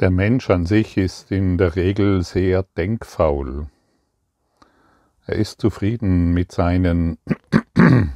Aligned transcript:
Der 0.00 0.10
Mensch 0.10 0.48
an 0.48 0.64
sich 0.64 0.96
ist 0.96 1.30
in 1.30 1.58
der 1.58 1.76
Regel 1.76 2.22
sehr 2.22 2.62
denkfaul. 2.62 3.66
Er 5.26 5.36
ist 5.36 5.60
zufrieden 5.60 6.32
mit 6.32 6.52
seinen 6.52 7.18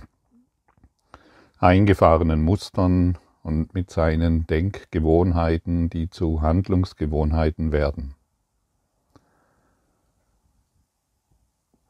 eingefahrenen 1.58 2.40
Mustern 2.42 3.18
und 3.42 3.74
mit 3.74 3.90
seinen 3.90 4.46
Denkgewohnheiten, 4.46 5.90
die 5.90 6.08
zu 6.08 6.41
Handlungsgewohnheiten 6.41 7.70
werden. 7.70 8.14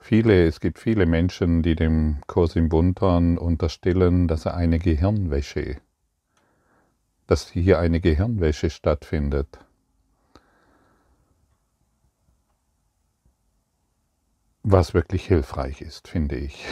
Viele, 0.01 0.45
es 0.45 0.59
gibt 0.59 0.81
viele 0.81 1.07
Menschen, 1.07 1.63
die 1.63 1.77
dem 1.77 2.17
Kosim 2.27 2.69
Buntan 2.69 3.39
unterstellen, 3.39 4.27
dass 4.27 4.45
er 4.45 4.57
eine 4.57 4.81
Gehirnwäsche, 4.81 5.77
dass 7.29 7.49
hier 7.49 7.79
eine 7.79 8.01
Gehirnwäsche 8.01 8.71
stattfindet. 8.71 9.65
Was 14.65 14.95
wirklich 14.95 15.27
hilfreich 15.27 15.83
ist, 15.83 16.09
finde 16.09 16.37
ich. 16.37 16.67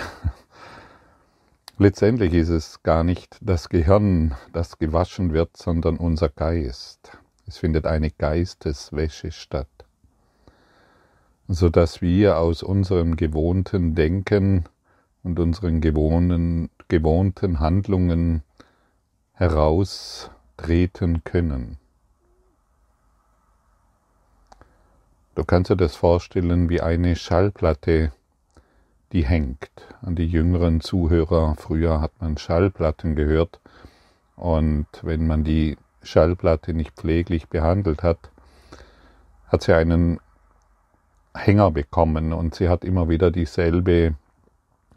Letztendlich 1.79 2.33
ist 2.33 2.49
es 2.49 2.83
gar 2.83 3.05
nicht 3.05 3.37
das 3.43 3.69
Gehirn, 3.69 4.35
das 4.53 4.79
gewaschen 4.79 5.33
wird, 5.35 5.57
sondern 5.57 5.99
unser 5.99 6.31
Geist. 6.31 7.19
Es 7.47 7.59
findet 7.59 7.87
eine 7.87 8.11
Geisteswäsche 8.11 9.31
statt, 9.31 9.69
sodass 11.49 12.01
wir 12.01 12.39
aus 12.39 12.63
unserem 12.63 13.17
gewohnten 13.17 13.95
Denken 13.95 14.65
und 15.23 15.39
unseren 15.39 15.83
gewohnten, 15.83 16.71
gewohnten 16.89 17.61
Handlungen 17.61 18.43
heraustreten 19.35 21.25
können. 21.25 21.77
Du 25.35 25.45
kannst 25.45 25.71
dir 25.71 25.77
das 25.77 25.97
vorstellen 25.97 26.69
wie 26.69 26.83
eine 26.83 27.17
Schallplatte, 27.17 28.13
die 29.13 29.25
hängt. 29.25 29.71
An 30.03 30.15
die 30.15 30.27
jüngeren 30.27 30.83
Zuhörer, 30.83 31.55
früher 31.57 32.03
hat 32.03 32.13
man 32.21 32.37
Schallplatten 32.37 33.17
gehört 33.17 33.61
und 34.37 34.87
wenn 35.01 35.27
man 35.27 35.43
die 35.43 35.79
Schallplatte 36.03 36.75
nicht 36.75 36.97
pfleglich 36.97 37.49
behandelt 37.49 38.03
hat, 38.03 38.31
hat 39.47 39.63
sie 39.63 39.73
einen 39.73 40.21
Hänger 41.35 41.71
bekommen 41.71 42.35
und 42.35 42.55
sie 42.55 42.69
hat 42.69 42.85
immer 42.85 43.09
wieder 43.09 43.31
dieselbe 43.31 44.15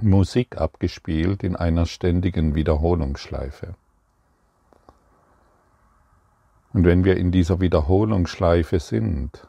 Musik 0.01 0.57
abgespielt 0.57 1.43
in 1.43 1.55
einer 1.55 1.85
ständigen 1.85 2.55
Wiederholungsschleife. 2.55 3.75
Und 6.73 6.83
wenn 6.83 7.05
wir 7.05 7.15
in 7.15 7.31
dieser 7.31 7.61
Wiederholungsschleife 7.61 8.81
sind, 8.81 9.47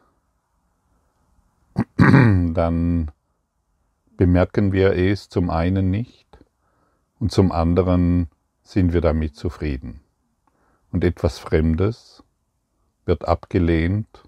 dann 1.96 3.10
bemerken 4.16 4.72
wir 4.72 4.92
es 4.94 5.28
zum 5.28 5.50
einen 5.50 5.90
nicht 5.90 6.26
und 7.18 7.32
zum 7.32 7.52
anderen 7.52 8.28
sind 8.62 8.92
wir 8.92 9.00
damit 9.00 9.36
zufrieden. 9.36 10.00
Und 10.90 11.04
etwas 11.04 11.38
Fremdes 11.38 12.22
wird 13.04 13.26
abgelehnt 13.26 14.24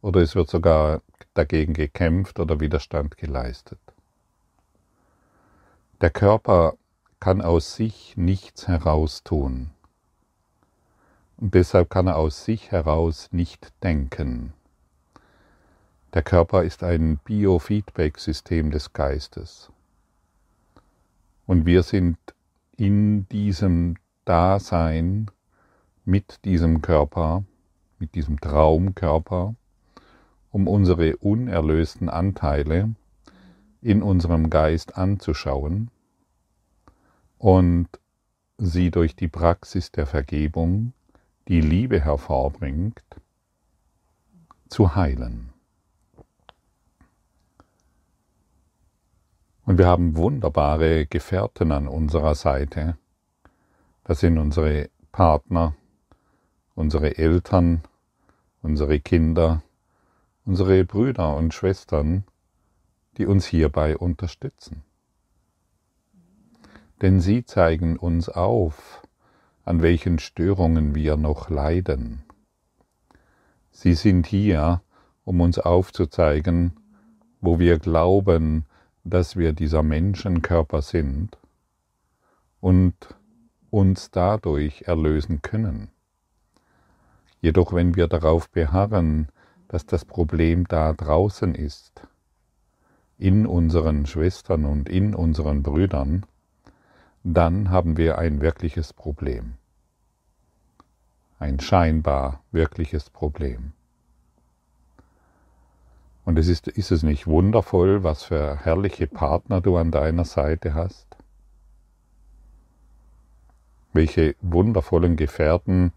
oder 0.00 0.20
es 0.20 0.34
wird 0.34 0.48
sogar 0.48 1.02
dagegen 1.34 1.74
gekämpft 1.74 2.40
oder 2.40 2.60
Widerstand 2.60 3.16
geleistet. 3.16 3.80
Der 6.00 6.10
Körper 6.10 6.74
kann 7.20 7.40
aus 7.42 7.74
sich 7.74 8.16
nichts 8.16 8.68
heraus 8.68 9.24
tun. 9.24 9.70
Und 11.36 11.54
deshalb 11.54 11.90
kann 11.90 12.06
er 12.06 12.16
aus 12.16 12.44
sich 12.44 12.70
heraus 12.70 13.28
nicht 13.32 13.72
denken. 13.82 14.52
Der 16.14 16.22
Körper 16.22 16.62
ist 16.62 16.82
ein 16.82 17.18
Biofeedback-System 17.18 18.70
des 18.70 18.94
Geistes. 18.94 19.70
Und 21.46 21.66
wir 21.66 21.82
sind 21.82 22.16
in 22.78 23.28
diesem 23.28 23.96
Dasein 24.24 25.30
mit 26.06 26.44
diesem 26.46 26.80
Körper, 26.80 27.44
mit 27.98 28.14
diesem 28.14 28.40
Traumkörper, 28.40 29.54
um 30.50 30.66
unsere 30.66 31.18
unerlösten 31.18 32.08
Anteile 32.08 32.94
in 33.82 34.02
unserem 34.02 34.48
Geist 34.48 34.96
anzuschauen 34.96 35.90
und 37.36 37.88
sie 38.56 38.90
durch 38.90 39.14
die 39.14 39.28
Praxis 39.28 39.92
der 39.92 40.06
Vergebung, 40.06 40.94
die 41.48 41.60
Liebe 41.60 42.00
hervorbringt, 42.00 43.04
zu 44.68 44.94
heilen. 44.94 45.47
Und 49.68 49.76
wir 49.76 49.86
haben 49.86 50.16
wunderbare 50.16 51.04
Gefährten 51.04 51.72
an 51.72 51.88
unserer 51.88 52.34
Seite. 52.34 52.96
Das 54.02 54.20
sind 54.20 54.38
unsere 54.38 54.88
Partner, 55.12 55.74
unsere 56.74 57.18
Eltern, 57.18 57.82
unsere 58.62 58.98
Kinder, 58.98 59.62
unsere 60.46 60.86
Brüder 60.86 61.36
und 61.36 61.52
Schwestern, 61.52 62.24
die 63.18 63.26
uns 63.26 63.44
hierbei 63.44 63.98
unterstützen. 63.98 64.84
Denn 67.02 67.20
sie 67.20 67.44
zeigen 67.44 67.98
uns 67.98 68.30
auf, 68.30 69.02
an 69.66 69.82
welchen 69.82 70.18
Störungen 70.18 70.94
wir 70.94 71.18
noch 71.18 71.50
leiden. 71.50 72.22
Sie 73.70 73.92
sind 73.92 74.26
hier, 74.26 74.80
um 75.24 75.42
uns 75.42 75.58
aufzuzeigen, 75.58 76.72
wo 77.42 77.58
wir 77.58 77.78
glauben, 77.78 78.64
dass 79.10 79.36
wir 79.36 79.52
dieser 79.52 79.82
Menschenkörper 79.82 80.82
sind 80.82 81.38
und 82.60 82.94
uns 83.70 84.10
dadurch 84.10 84.82
erlösen 84.82 85.42
können. 85.42 85.90
Jedoch 87.40 87.72
wenn 87.72 87.94
wir 87.94 88.08
darauf 88.08 88.48
beharren, 88.50 89.28
dass 89.68 89.86
das 89.86 90.04
Problem 90.04 90.66
da 90.66 90.92
draußen 90.92 91.54
ist, 91.54 92.02
in 93.18 93.46
unseren 93.46 94.06
Schwestern 94.06 94.64
und 94.64 94.88
in 94.88 95.14
unseren 95.14 95.62
Brüdern, 95.62 96.24
dann 97.24 97.70
haben 97.70 97.96
wir 97.96 98.18
ein 98.18 98.40
wirkliches 98.40 98.92
Problem. 98.92 99.54
Ein 101.38 101.60
scheinbar 101.60 102.42
wirkliches 102.52 103.10
Problem. 103.10 103.72
Und 106.28 106.38
es 106.38 106.48
ist, 106.48 106.68
ist 106.68 106.90
es 106.90 107.02
nicht 107.02 107.26
wundervoll, 107.26 108.04
was 108.04 108.22
für 108.22 108.58
herrliche 108.62 109.06
Partner 109.06 109.62
du 109.62 109.78
an 109.78 109.90
deiner 109.90 110.26
Seite 110.26 110.74
hast? 110.74 111.06
Welche 113.94 114.36
wundervollen 114.42 115.16
Gefährten 115.16 115.90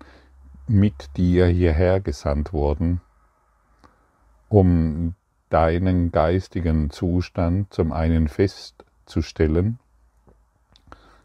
mit 0.67 1.17
dir 1.17 1.47
hierher 1.47 1.99
gesandt 1.99 2.53
wurden, 2.53 3.01
um 4.47 5.15
deinen 5.49 6.13
geistigen 6.13 6.91
Zustand 6.91 7.73
zum 7.73 7.91
einen 7.91 8.29
festzustellen. 8.29 9.79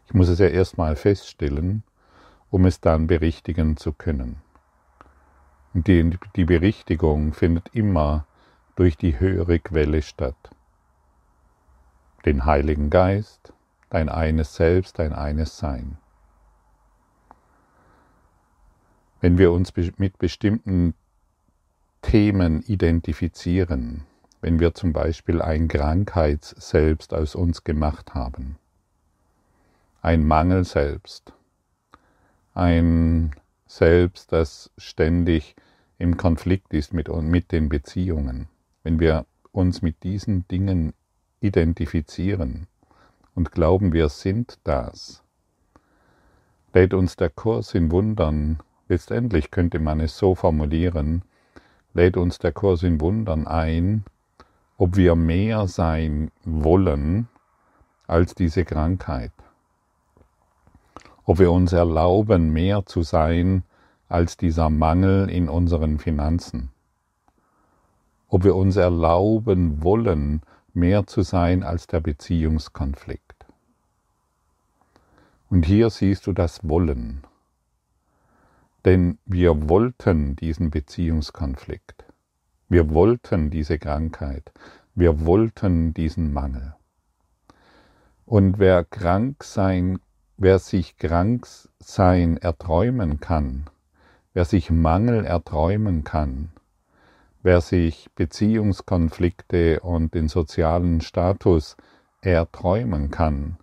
Ich 0.07 0.13
muss 0.13 0.27
es 0.27 0.39
ja 0.39 0.47
erstmal 0.47 0.97
feststellen, 0.97 1.83
um 2.49 2.65
es 2.65 2.81
dann 2.81 3.07
berichtigen 3.07 3.77
zu 3.77 3.93
können. 3.93 4.41
Die, 5.71 6.17
die 6.35 6.43
Berichtigung 6.43 7.31
findet 7.31 7.73
immer 7.73 8.25
durch 8.77 8.95
die 8.95 9.19
höhere 9.19 9.59
Quelle 9.59 10.03
statt. 10.03 10.51
Den 12.25 12.45
Heiligen 12.45 12.91
Geist, 12.91 13.51
dein 13.89 14.07
eines 14.07 14.55
Selbst, 14.55 14.99
dein 14.99 15.13
eines 15.13 15.57
Sein. 15.57 15.97
Wenn 19.19 19.39
wir 19.39 19.51
uns 19.51 19.73
mit 19.97 20.19
bestimmten 20.19 20.93
Themen 22.03 22.61
identifizieren, 22.61 24.05
wenn 24.41 24.59
wir 24.59 24.75
zum 24.75 24.93
Beispiel 24.93 25.41
ein 25.41 25.67
Krankheitsselbst 25.67 27.15
aus 27.15 27.33
uns 27.33 27.63
gemacht 27.63 28.13
haben, 28.13 28.59
ein 30.03 30.23
Mangel 30.23 30.63
selbst, 30.63 31.33
ein 32.53 33.35
Selbst, 33.65 34.31
das 34.31 34.71
ständig 34.77 35.55
im 35.97 36.15
Konflikt 36.15 36.75
ist 36.75 36.93
mit, 36.93 37.09
mit 37.09 37.51
den 37.51 37.69
Beziehungen, 37.69 38.47
wenn 38.87 39.01
wir 39.01 39.25
uns 39.51 39.81
mit 39.81 40.01
diesen 40.03 40.47
Dingen 40.47 40.93
identifizieren 41.41 42.67
und 43.35 43.51
glauben, 43.51 43.91
wir 43.91 44.07
sind 44.07 44.59
das, 44.63 45.25
lädt 46.71 46.93
uns 46.93 47.17
der 47.17 47.29
Kurs 47.29 47.73
in 47.73 47.91
Wundern, 47.91 48.59
letztendlich 48.87 49.51
könnte 49.51 49.79
man 49.79 49.99
es 49.99 50.17
so 50.17 50.35
formulieren, 50.35 51.23
lädt 51.93 52.15
uns 52.15 52.39
der 52.39 52.53
Kurs 52.53 52.81
in 52.81 53.01
Wundern 53.01 53.45
ein, 53.45 54.05
ob 54.77 54.95
wir 54.95 55.17
mehr 55.17 55.67
sein 55.67 56.31
wollen 56.45 57.27
als 58.07 58.35
diese 58.35 58.63
Krankheit. 58.63 59.33
Ob 61.25 61.39
wir 61.39 61.51
uns 61.51 61.73
erlauben, 61.73 62.53
mehr 62.53 62.85
zu 62.85 63.01
sein 63.01 63.63
als 64.07 64.37
dieser 64.37 64.69
Mangel 64.69 65.29
in 65.29 65.49
unseren 65.49 65.99
Finanzen. 65.99 66.71
Ob 68.27 68.43
wir 68.43 68.55
uns 68.55 68.75
erlauben 68.75 69.83
wollen, 69.83 70.41
mehr 70.73 71.07
zu 71.07 71.21
sein 71.21 71.63
als 71.63 71.87
der 71.87 72.01
Beziehungskonflikt. 72.01 73.45
Und 75.49 75.65
hier 75.65 75.89
siehst 75.89 76.27
du 76.27 76.33
das 76.33 76.67
Wollen. 76.67 77.23
Denn 78.85 79.17
wir 79.25 79.69
wollten 79.69 80.35
diesen 80.35 80.71
Beziehungskonflikt. 80.71 82.05
Wir 82.69 82.93
wollten 82.93 83.49
diese 83.49 83.79
Krankheit. 83.79 84.51
Wir 84.93 85.25
wollten 85.25 85.93
diesen 85.93 86.33
Mangel. 86.33 86.75
Und 88.25 88.59
wer 88.59 88.83
krank 88.83 89.43
sein, 89.43 89.99
wer 90.35 90.59
sich 90.59 90.97
krank 90.97 91.47
sein 91.79 92.37
erträumen 92.37 93.21
kann, 93.21 93.69
wer 94.33 94.43
sich 94.43 94.69
Mangel 94.69 95.23
erträumen 95.23 96.03
kann, 96.03 96.51
wer 97.47 97.61
sich 97.61 98.09
Beziehungskonflikte 98.13 99.79
und 99.79 100.13
den 100.13 100.27
sozialen 100.27 100.99
Status 100.99 101.77
erträumen 102.19 103.09
kann, 103.09 103.55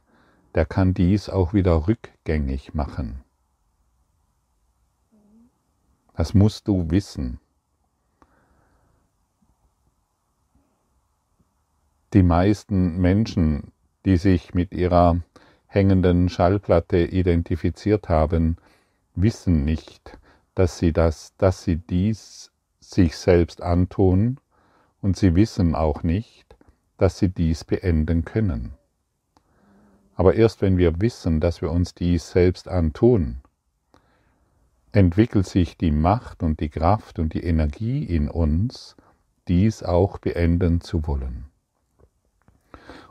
der 0.55 0.65
kann 0.65 0.95
dies 0.95 1.29
auch 1.29 1.53
wieder 1.53 1.87
rückgängig 1.87 2.73
machen. 2.73 3.23
Das 6.17 6.33
musst 6.33 6.67
du 6.67 6.91
wissen. 6.91 7.41
Die 12.15 12.23
meisten 12.23 12.97
Menschen, 13.03 13.71
die 14.07 14.17
sich 14.17 14.55
mit 14.55 14.73
ihrer 14.73 15.21
hängenden 15.67 16.31
Schallplatte 16.31 17.05
identifiziert 17.05 18.09
haben, 18.09 18.57
wissen 19.15 19.67
nicht, 19.67 20.17
dass 20.55 20.79
sie 20.79 20.95
das, 20.95 21.37
dass 21.37 21.65
sie 21.65 21.77
dies 21.77 22.51
sich 22.91 23.17
selbst 23.17 23.63
antun 23.63 24.39
und 25.01 25.17
sie 25.17 25.35
wissen 25.35 25.75
auch 25.75 26.03
nicht, 26.03 26.57
dass 26.99 27.19
sie 27.19 27.29
dies 27.29 27.65
beenden 27.65 28.25
können. 28.25 28.75
Aber 30.17 30.35
erst 30.35 30.63
wenn 30.63 30.79
wir 30.79 31.01
wissen, 31.01 31.41
dass 31.41 31.61
wir 31.61 31.71
uns 31.71 31.95
dies 31.95 32.31
selbst 32.31 32.69
antun, 32.69 33.39
entwickelt 34.93 35.47
sich 35.47 35.77
die 35.77 35.91
Macht 35.91 36.43
und 36.43 36.61
die 36.61 36.69
Kraft 36.69 37.19
und 37.19 37.35
die 37.35 37.43
Energie 37.43 38.05
in 38.05 38.31
uns, 38.31 38.97
dies 39.49 39.83
auch 39.83 40.19
beenden 40.19 40.81
zu 40.81 41.07
wollen. 41.07 41.47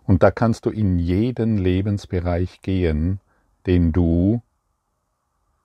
Und 0.06 0.24
da 0.24 0.32
kannst 0.32 0.66
du 0.66 0.70
in 0.70 0.98
jeden 0.98 1.58
Lebensbereich 1.58 2.62
gehen, 2.62 3.20
den 3.66 3.92
du 3.92 4.42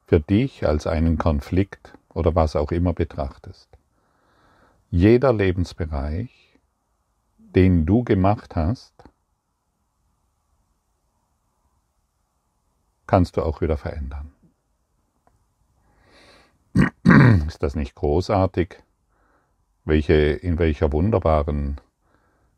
für 0.06 0.20
dich 0.20 0.66
als 0.66 0.86
einen 0.86 1.18
Konflikt 1.18 1.92
oder 2.12 2.34
was 2.34 2.56
auch 2.56 2.72
immer 2.72 2.92
betrachtest. 2.92 3.77
Jeder 4.90 5.34
Lebensbereich, 5.34 6.58
den 7.36 7.84
du 7.84 8.04
gemacht 8.04 8.56
hast, 8.56 8.94
kannst 13.06 13.36
du 13.36 13.42
auch 13.42 13.60
wieder 13.60 13.76
verändern. 13.76 14.32
Ist 17.46 17.62
das 17.62 17.74
nicht 17.74 17.96
großartig, 17.96 18.76
welche, 19.84 20.14
in 20.14 20.58
welcher 20.58 20.90
wunderbaren 20.90 21.78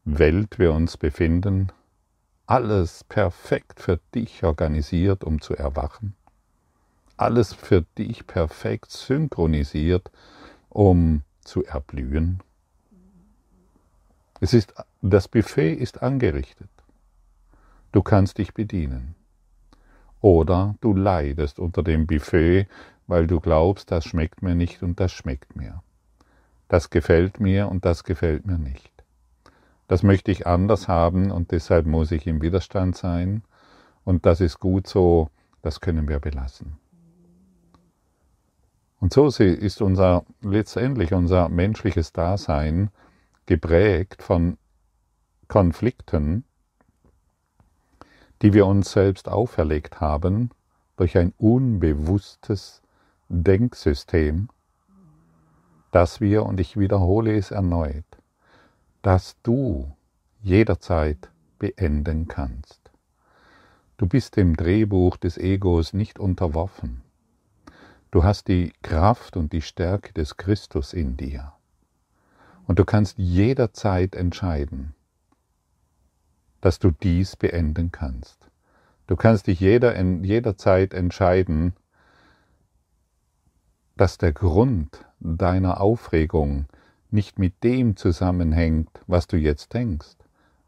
Welt 0.05 0.61
wir 0.61 0.73
uns 0.73 0.97
befinden, 0.97 1.73
alles 2.47 3.03
perfekt 3.03 3.81
für 3.81 3.99
dich 4.15 4.44
organisiert, 4.44 5.25
um 5.25 5.41
zu 5.41 5.56
erwachen, 5.56 6.15
alles 7.17 7.53
für 7.55 7.83
dich 7.99 8.29
perfekt 8.29 8.93
synchronisiert, 8.93 10.12
um 10.69 11.25
zu 11.43 11.65
erblühen. 11.65 12.41
Es 14.41 14.55
ist, 14.55 14.75
das 15.03 15.29
Buffet 15.29 15.75
ist 15.75 16.03
angerichtet. 16.03 16.71
Du 17.93 18.03
kannst 18.03 18.39
dich 18.39 18.55
bedienen. 18.55 19.15
Oder 20.21 20.77
du 20.81 20.95
leidest 20.95 21.59
unter 21.59 21.83
dem 21.83 22.07
Buffet, 22.07 22.67
weil 23.07 23.27
du 23.27 23.41
glaubst, 23.41 23.91
das 23.91 24.05
schmeckt 24.05 24.43
mir 24.43 24.55
nicht 24.55 24.83
und 24.83 25.01
das 25.01 25.13
schmeckt 25.13 25.57
mir. 25.57 25.83
Das 26.69 26.91
gefällt 26.91 27.41
mir 27.41 27.69
und 27.69 27.85
das 27.85 28.05
gefällt 28.05 28.47
mir 28.47 28.59
nicht 28.59 28.91
das 29.91 30.05
möchte 30.05 30.31
ich 30.31 30.47
anders 30.47 30.87
haben 30.87 31.33
und 31.33 31.51
deshalb 31.51 31.85
muss 31.85 32.13
ich 32.13 32.29
im 32.29 32.43
Widerstand 32.43 32.97
sein 32.97 33.43
und 34.05 34.25
das 34.25 34.41
ist 34.41 34.61
gut 34.61 34.87
so, 34.87 35.31
das 35.63 35.81
können 35.81 36.09
wir 36.09 36.21
belassen. 36.21 36.79
Und 39.00 39.14
so 39.14 39.26
ist 39.29 39.81
unser 39.81 40.25
letztendlich 40.43 41.14
unser 41.14 41.49
menschliches 41.49 42.12
Dasein 42.12 42.91
geprägt 43.47 44.23
von 44.23 44.58
Konflikten, 45.49 46.44
die 48.43 48.52
wir 48.52 48.67
uns 48.67 48.93
selbst 48.93 49.29
auferlegt 49.29 50.00
haben 50.00 50.50
durch 50.97 51.17
ein 51.17 51.32
unbewusstes 51.38 52.82
Denksystem, 53.29 54.49
das 55.93 56.20
wir, 56.20 56.44
und 56.44 56.61
ich 56.61 56.76
wiederhole 56.76 57.37
es 57.37 57.50
erneut, 57.50 58.05
das 59.02 59.37
du 59.43 59.91
jederzeit 60.43 61.31
beenden 61.58 62.29
kannst. 62.29 62.91
Du 63.97 64.06
bist 64.06 64.37
dem 64.37 64.56
Drehbuch 64.56 65.17
des 65.17 65.37
Egos 65.38 65.93
nicht 65.93 66.19
unterworfen. 66.19 67.02
Du 68.11 68.25
hast 68.25 68.49
die 68.49 68.73
Kraft 68.83 69.37
und 69.37 69.53
die 69.53 69.62
Stärke 69.62 70.12
des 70.12 70.37
Christus 70.37 70.93
in 70.93 71.17
dir. 71.17 71.53
Und 72.67 72.79
du 72.79 72.85
kannst 72.85 73.19
jederzeit 73.19 74.17
entscheiden, 74.17 74.95
dass 76.61 76.79
du 76.79 76.91
dies 76.91 77.37
beenden 77.37 77.93
kannst. 77.93 78.51
Du 79.07 79.17
kannst 79.17 79.47
dich 79.47 79.61
jeder, 79.61 80.01
jederzeit 80.01 80.93
entscheiden, 80.93 81.73
dass 83.97 84.19
der 84.19 84.33
Grund 84.33 85.05
deiner 85.21 85.81
Aufregung 85.81 86.67
nicht 87.11 87.39
mit 87.39 87.62
dem 87.62 87.97
zusammenhängt, 87.97 88.91
was 89.07 89.27
du 89.27 89.37
jetzt 89.37 89.75
denkst, 89.75 90.17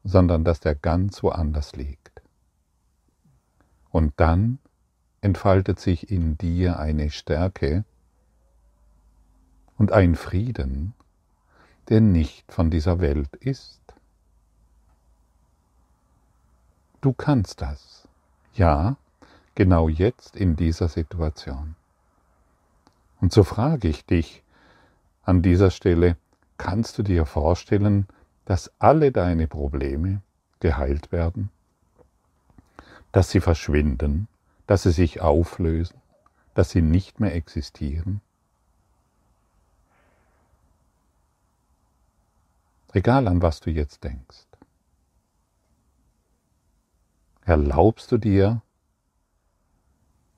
sondern 0.05 0.45
dass 0.45 0.61
der 0.61 0.75
ganz 0.75 1.23
woanders 1.23 1.75
liegt. 1.75 2.23
Und 3.91 4.13
dann 4.17 4.59
entfaltet 5.23 5.81
sich 5.81 6.11
in 6.11 6.37
dir 6.37 6.79
eine 6.79 7.11
Stärke 7.11 7.85
und 9.79 9.93
ein 9.93 10.15
Frieden, 10.15 10.93
der 11.89 12.03
nicht 12.03 12.53
von 12.53 12.69
dieser 12.71 13.01
Welt 13.01 13.35
ist. 13.37 13.81
Du 17.01 17.15
kannst 17.15 17.63
das. 17.63 18.07
Ja, 18.53 18.97
genau 19.55 19.89
jetzt 19.89 20.37
in 20.37 20.57
dieser 20.57 20.89
Situation. 20.89 21.75
Und 23.23 23.33
so 23.33 23.43
frage 23.43 23.89
ich 23.89 24.05
dich 24.05 24.43
an 25.25 25.41
dieser 25.41 25.71
Stelle, 25.71 26.17
Kannst 26.63 26.97
du 26.97 27.03
dir 27.03 27.27
vorstellen, 27.27 28.07
dass 28.45 28.71
alle 28.79 29.11
deine 29.11 29.49
Probleme 29.49 30.23
geheilt 30.61 31.11
werden? 31.11 31.51
Dass 33.11 33.31
sie 33.31 33.41
verschwinden? 33.41 34.29
Dass 34.67 34.85
sie 34.85 34.93
sich 34.93 35.21
auflösen? 35.21 36.01
Dass 36.55 36.71
sie 36.71 36.83
nicht 36.83 37.21
mehr 37.21 37.35
existieren? 37.35 38.21
Egal 42.93 43.27
an 43.27 43.41
was 43.41 43.61
du 43.61 43.71
jetzt 43.71 44.05
denkst. 44.05 44.47
Erlaubst 47.45 48.13
du 48.13 48.19
dir, 48.19 48.63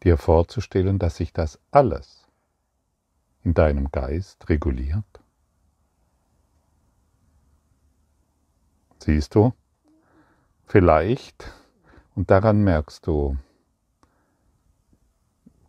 dir 0.05 0.17
vorzustellen, 0.17 0.99
dass 0.99 1.17
sich 1.17 1.33
das 1.33 1.59
alles 1.71 2.27
in 3.43 3.55
deinem 3.55 3.91
Geist 3.91 4.49
reguliert? 4.49 5.05
Siehst 9.01 9.35
du? 9.35 9.53
Vielleicht, 10.67 11.53
und 12.15 12.31
daran 12.31 12.65
merkst 12.65 13.07
du, 13.07 13.37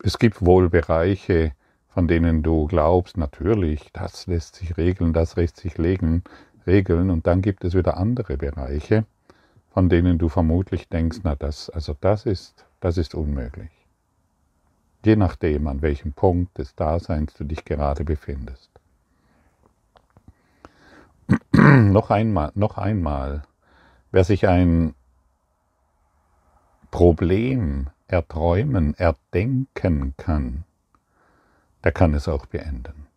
es 0.05 0.19
gibt 0.19 0.45
wohl 0.45 0.69
Bereiche, 0.69 1.53
von 1.87 2.07
denen 2.07 2.43
du 2.43 2.67
glaubst, 2.67 3.17
natürlich, 3.17 3.91
das 3.91 4.27
lässt 4.27 4.55
sich 4.55 4.77
regeln, 4.77 5.13
das 5.13 5.35
lässt 5.35 5.57
sich 5.57 5.79
legen, 5.79 6.23
regeln, 6.67 7.09
und 7.09 7.25
dann 7.25 7.41
gibt 7.41 7.63
es 7.63 7.73
wieder 7.73 7.97
andere 7.97 8.37
Bereiche, 8.37 9.05
von 9.73 9.89
denen 9.89 10.19
du 10.19 10.29
vermutlich 10.29 10.89
denkst, 10.89 11.21
na 11.23 11.35
das, 11.35 11.71
also 11.71 11.95
das 11.99 12.27
ist, 12.27 12.65
das 12.81 12.99
ist 12.99 13.15
unmöglich. 13.15 13.71
Je 15.03 15.15
nachdem, 15.15 15.67
an 15.67 15.81
welchem 15.81 16.13
Punkt 16.13 16.55
des 16.59 16.75
Daseins 16.75 17.33
du 17.33 17.43
dich 17.43 17.65
gerade 17.65 18.03
befindest. 18.03 18.69
noch 21.51 22.11
einmal, 22.11 22.51
noch 22.53 22.77
einmal, 22.77 23.41
wer 24.11 24.23
sich 24.23 24.47
ein 24.47 24.93
Problem 26.91 27.89
erträumen, 28.07 28.93
erdenken 28.95 30.13
kann, 30.17 30.63
der 31.83 31.91
kann 31.91 32.13
es 32.13 32.27
auch 32.27 32.45
beenden. 32.45 33.07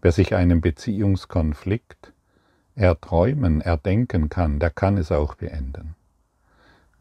Wer 0.00 0.12
sich 0.12 0.34
einen 0.34 0.60
Beziehungskonflikt 0.60 2.12
erträumen, 2.74 3.60
erdenken 3.60 4.28
kann, 4.28 4.58
der 4.58 4.70
kann 4.70 4.96
es 4.96 5.12
auch 5.12 5.34
beenden. 5.34 5.94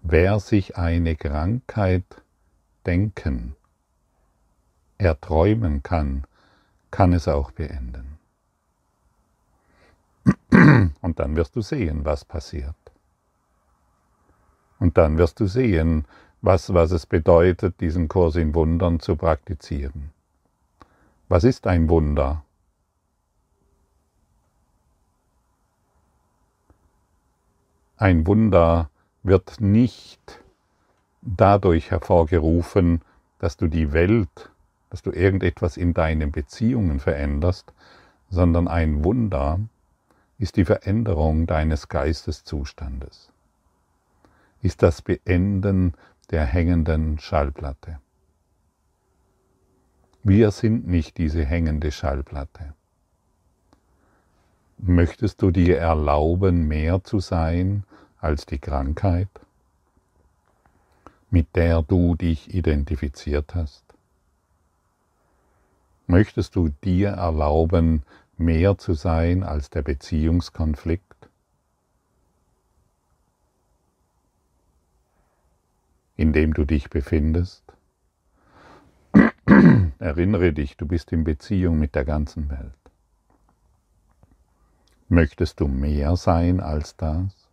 Wer 0.02 0.40
sich 0.40 0.78
eine 0.78 1.16
Krankheit 1.16 2.04
denken, 2.86 3.56
erträumen 4.98 5.84
kann, 5.84 6.26
kann 6.92 7.14
es 7.14 7.28
auch 7.28 7.52
beenden. 7.52 8.20
Und 11.02 11.20
dann 11.20 11.36
wirst 11.36 11.56
du 11.56 11.62
sehen, 11.62 12.06
was 12.06 12.26
passiert. 12.26 12.76
Und 14.80 14.98
dann 14.98 15.18
wirst 15.18 15.40
du 15.40 15.46
sehen, 15.46 16.06
was, 16.42 16.74
was 16.74 16.92
es 16.92 17.06
bedeutet, 17.06 17.80
diesen 17.80 18.08
Kurs 18.08 18.36
in 18.36 18.56
Wundern 18.56 19.00
zu 19.00 19.16
praktizieren. 19.16 20.12
Was 21.30 21.44
ist 21.44 21.68
ein 21.68 21.90
Wunder? 21.90 22.44
Ein 27.98 28.26
Wunder 28.26 28.90
wird 29.24 29.62
nicht 29.62 30.42
dadurch 31.22 31.92
hervorgerufen, 31.92 33.02
dass 33.38 33.58
du 33.58 33.68
die 33.68 33.94
Welt, 33.94 34.50
dass 34.90 35.04
du 35.04 35.12
irgendetwas 35.12 35.78
in 35.78 35.94
deinen 35.94 36.32
Beziehungen 36.32 37.00
veränderst, 37.00 37.72
sondern 38.30 38.68
ein 38.68 39.04
Wunder 39.04 39.60
ist 40.40 40.58
die 40.58 40.66
Veränderung 40.66 41.46
deines 41.46 41.88
Geisteszustandes, 41.88 43.32
ist 44.64 44.82
das 44.82 45.04
Beenden 45.04 45.94
der 46.32 46.46
hängenden 46.46 47.20
Schallplatte. 47.20 48.00
Wir 50.24 50.52
sind 50.52 50.88
nicht 50.88 51.18
diese 51.18 51.44
hängende 51.44 51.92
Schallplatte. 51.92 52.74
Möchtest 54.78 55.42
du 55.42 55.52
dir 55.52 55.78
erlauben, 55.78 56.68
mehr 56.68 57.04
zu 57.04 57.20
sein 57.20 57.84
als 58.20 58.46
die 58.46 58.60
Krankheit, 58.60 59.30
mit 61.30 61.56
der 61.56 61.82
du 61.82 62.16
dich 62.16 62.54
identifiziert 62.54 63.54
hast? 63.54 63.84
Möchtest 66.08 66.56
du 66.56 66.70
dir 66.84 67.10
erlauben, 67.10 68.04
mehr 68.38 68.78
zu 68.78 68.94
sein 68.94 69.44
als 69.44 69.70
der 69.70 69.82
Beziehungskonflikt? 69.82 71.11
In 76.22 76.34
dem 76.34 76.54
du 76.54 76.66
dich 76.66 76.92
befindest? 76.92 77.64
Erinnere 79.98 80.54
dich, 80.54 80.78
du 80.78 80.86
bist 80.86 81.12
in 81.12 81.24
Beziehung 81.24 81.80
mit 81.80 81.96
der 81.96 82.06
ganzen 82.06 82.52
Welt. 82.52 82.76
Möchtest 85.10 85.60
du 85.60 85.68
mehr 85.68 86.16
sein 86.16 86.60
als 86.60 86.96
das? 86.96 87.50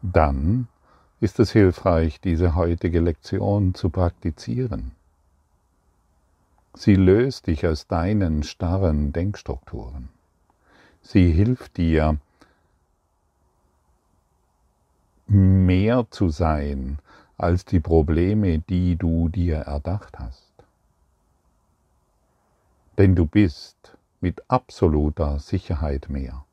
Dann 0.00 0.68
ist 1.18 1.40
es 1.40 1.50
hilfreich, 1.50 2.20
diese 2.20 2.54
heutige 2.54 3.00
Lektion 3.00 3.74
zu 3.74 3.90
praktizieren. 3.90 4.92
Sie 6.74 6.94
löst 6.94 7.48
dich 7.48 7.66
aus 7.66 7.88
deinen 7.88 8.44
starren 8.44 9.12
Denkstrukturen. 9.12 10.08
Sie 11.02 11.32
hilft 11.32 11.78
dir, 11.78 12.18
mehr 15.26 16.06
zu 16.10 16.28
sein 16.28 16.98
als 17.36 17.64
die 17.64 17.80
Probleme, 17.80 18.60
die 18.60 18.96
du 18.96 19.28
dir 19.28 19.56
erdacht 19.56 20.18
hast. 20.18 20.52
Denn 22.98 23.14
du 23.14 23.26
bist 23.26 23.96
mit 24.20 24.42
absoluter 24.48 25.38
Sicherheit 25.38 26.08
mehr. 26.08 26.44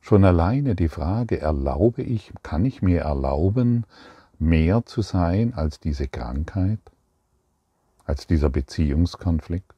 Schon 0.00 0.24
alleine 0.24 0.74
die 0.74 0.88
Frage, 0.88 1.40
erlaube 1.40 2.02
ich, 2.02 2.32
kann 2.42 2.64
ich 2.64 2.82
mir 2.82 3.02
erlauben, 3.02 3.84
mehr 4.38 4.84
zu 4.84 5.02
sein 5.02 5.54
als 5.54 5.80
diese 5.80 6.08
Krankheit? 6.08 6.80
als 8.04 8.26
dieser 8.26 8.50
Beziehungskonflikt? 8.50 9.72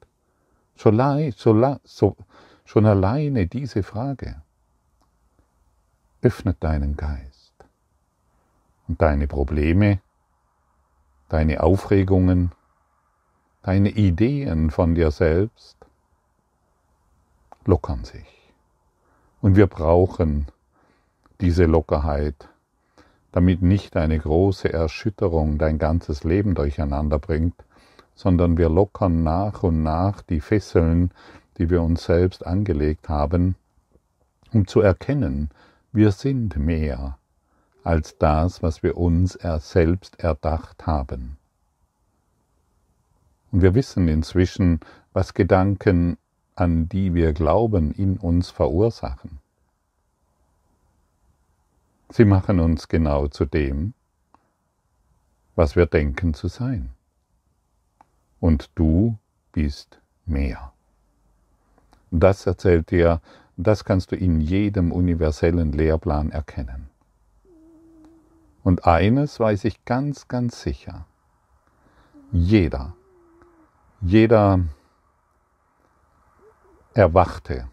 Schon, 0.76 0.98
schon 2.64 2.86
alleine 2.86 3.46
diese 3.46 3.82
Frage 3.82 4.42
öffnet 6.22 6.56
deinen 6.60 6.96
Geist 6.96 7.33
und 8.88 9.00
deine 9.00 9.26
Probleme, 9.26 10.00
deine 11.28 11.62
Aufregungen, 11.62 12.52
deine 13.62 13.90
Ideen 13.90 14.70
von 14.70 14.94
dir 14.94 15.10
selbst 15.10 15.76
lockern 17.64 18.04
sich. 18.04 18.52
Und 19.40 19.56
wir 19.56 19.66
brauchen 19.66 20.46
diese 21.40 21.64
Lockerheit, 21.64 22.48
damit 23.32 23.62
nicht 23.62 23.96
eine 23.96 24.18
große 24.18 24.72
Erschütterung 24.72 25.58
dein 25.58 25.78
ganzes 25.78 26.24
Leben 26.24 26.54
durcheinander 26.54 27.18
bringt, 27.18 27.64
sondern 28.14 28.56
wir 28.56 28.68
lockern 28.68 29.22
nach 29.22 29.62
und 29.62 29.82
nach 29.82 30.22
die 30.22 30.40
Fesseln, 30.40 31.10
die 31.58 31.68
wir 31.70 31.82
uns 31.82 32.04
selbst 32.04 32.46
angelegt 32.46 33.08
haben, 33.08 33.56
um 34.52 34.66
zu 34.66 34.80
erkennen, 34.80 35.50
wir 35.92 36.12
sind 36.12 36.56
mehr 36.56 37.18
als 37.84 38.18
das, 38.18 38.62
was 38.62 38.82
wir 38.82 38.96
uns 38.96 39.38
selbst 39.58 40.18
erdacht 40.18 40.86
haben. 40.86 41.36
Und 43.52 43.62
wir 43.62 43.74
wissen 43.74 44.08
inzwischen, 44.08 44.80
was 45.12 45.34
Gedanken, 45.34 46.16
an 46.56 46.88
die 46.88 47.14
wir 47.14 47.32
glauben, 47.32 47.92
in 47.92 48.16
uns 48.16 48.50
verursachen. 48.50 49.38
Sie 52.08 52.24
machen 52.24 52.58
uns 52.58 52.88
genau 52.88 53.28
zu 53.28 53.44
dem, 53.44 53.94
was 55.54 55.76
wir 55.76 55.86
denken 55.86 56.34
zu 56.34 56.48
sein 56.48 56.90
und 58.44 58.70
du 58.74 59.16
bist 59.52 60.00
mehr. 60.26 60.74
Das 62.10 62.44
erzählt 62.44 62.90
dir, 62.90 63.22
das 63.56 63.86
kannst 63.86 64.12
du 64.12 64.16
in 64.16 64.42
jedem 64.42 64.92
universellen 64.92 65.72
Lehrplan 65.72 66.30
erkennen. 66.30 66.90
Und 68.64 68.86
eines 68.86 69.38
weiß 69.38 69.64
ich 69.64 69.84
ganz, 69.84 70.26
ganz 70.26 70.60
sicher. 70.60 71.06
Jeder, 72.32 72.94
jeder 74.00 74.60
Erwachte, 76.94 77.68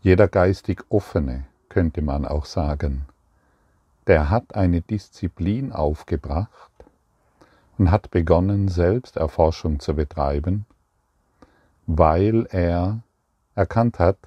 jeder 0.00 0.26
geistig 0.26 0.82
Offene, 0.88 1.46
könnte 1.68 2.02
man 2.02 2.26
auch 2.26 2.46
sagen, 2.46 3.06
der 4.08 4.30
hat 4.30 4.56
eine 4.56 4.80
Disziplin 4.80 5.70
aufgebracht, 5.72 6.72
und 7.78 7.90
hat 7.90 8.10
begonnen, 8.10 8.68
Selbsterforschung 8.68 9.80
zu 9.80 9.94
betreiben, 9.94 10.66
weil 11.86 12.46
er 12.50 13.00
erkannt 13.54 13.98
hat, 13.98 14.18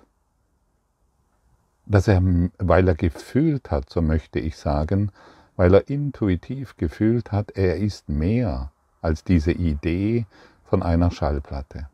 dass 1.85 2.07
er, 2.07 2.21
weil 2.57 2.87
er 2.87 2.95
gefühlt 2.95 3.71
hat, 3.71 3.89
so 3.89 4.01
möchte 4.01 4.39
ich 4.39 4.57
sagen, 4.57 5.11
weil 5.55 5.73
er 5.73 5.89
intuitiv 5.89 6.75
gefühlt 6.77 7.31
hat, 7.31 7.51
er 7.51 7.77
ist 7.77 8.09
mehr 8.09 8.71
als 9.01 9.23
diese 9.23 9.51
Idee 9.51 10.25
von 10.65 10.83
einer 10.83 11.11
Schallplatte. 11.11 11.87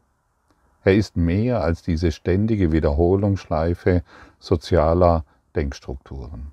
Er 0.83 0.95
ist 0.95 1.15
mehr 1.15 1.62
als 1.62 1.83
diese 1.83 2.12
ständige 2.12 2.71
Wiederholungsschleife 2.71 4.03
sozialer 4.39 5.25
Denkstrukturen. 5.55 6.51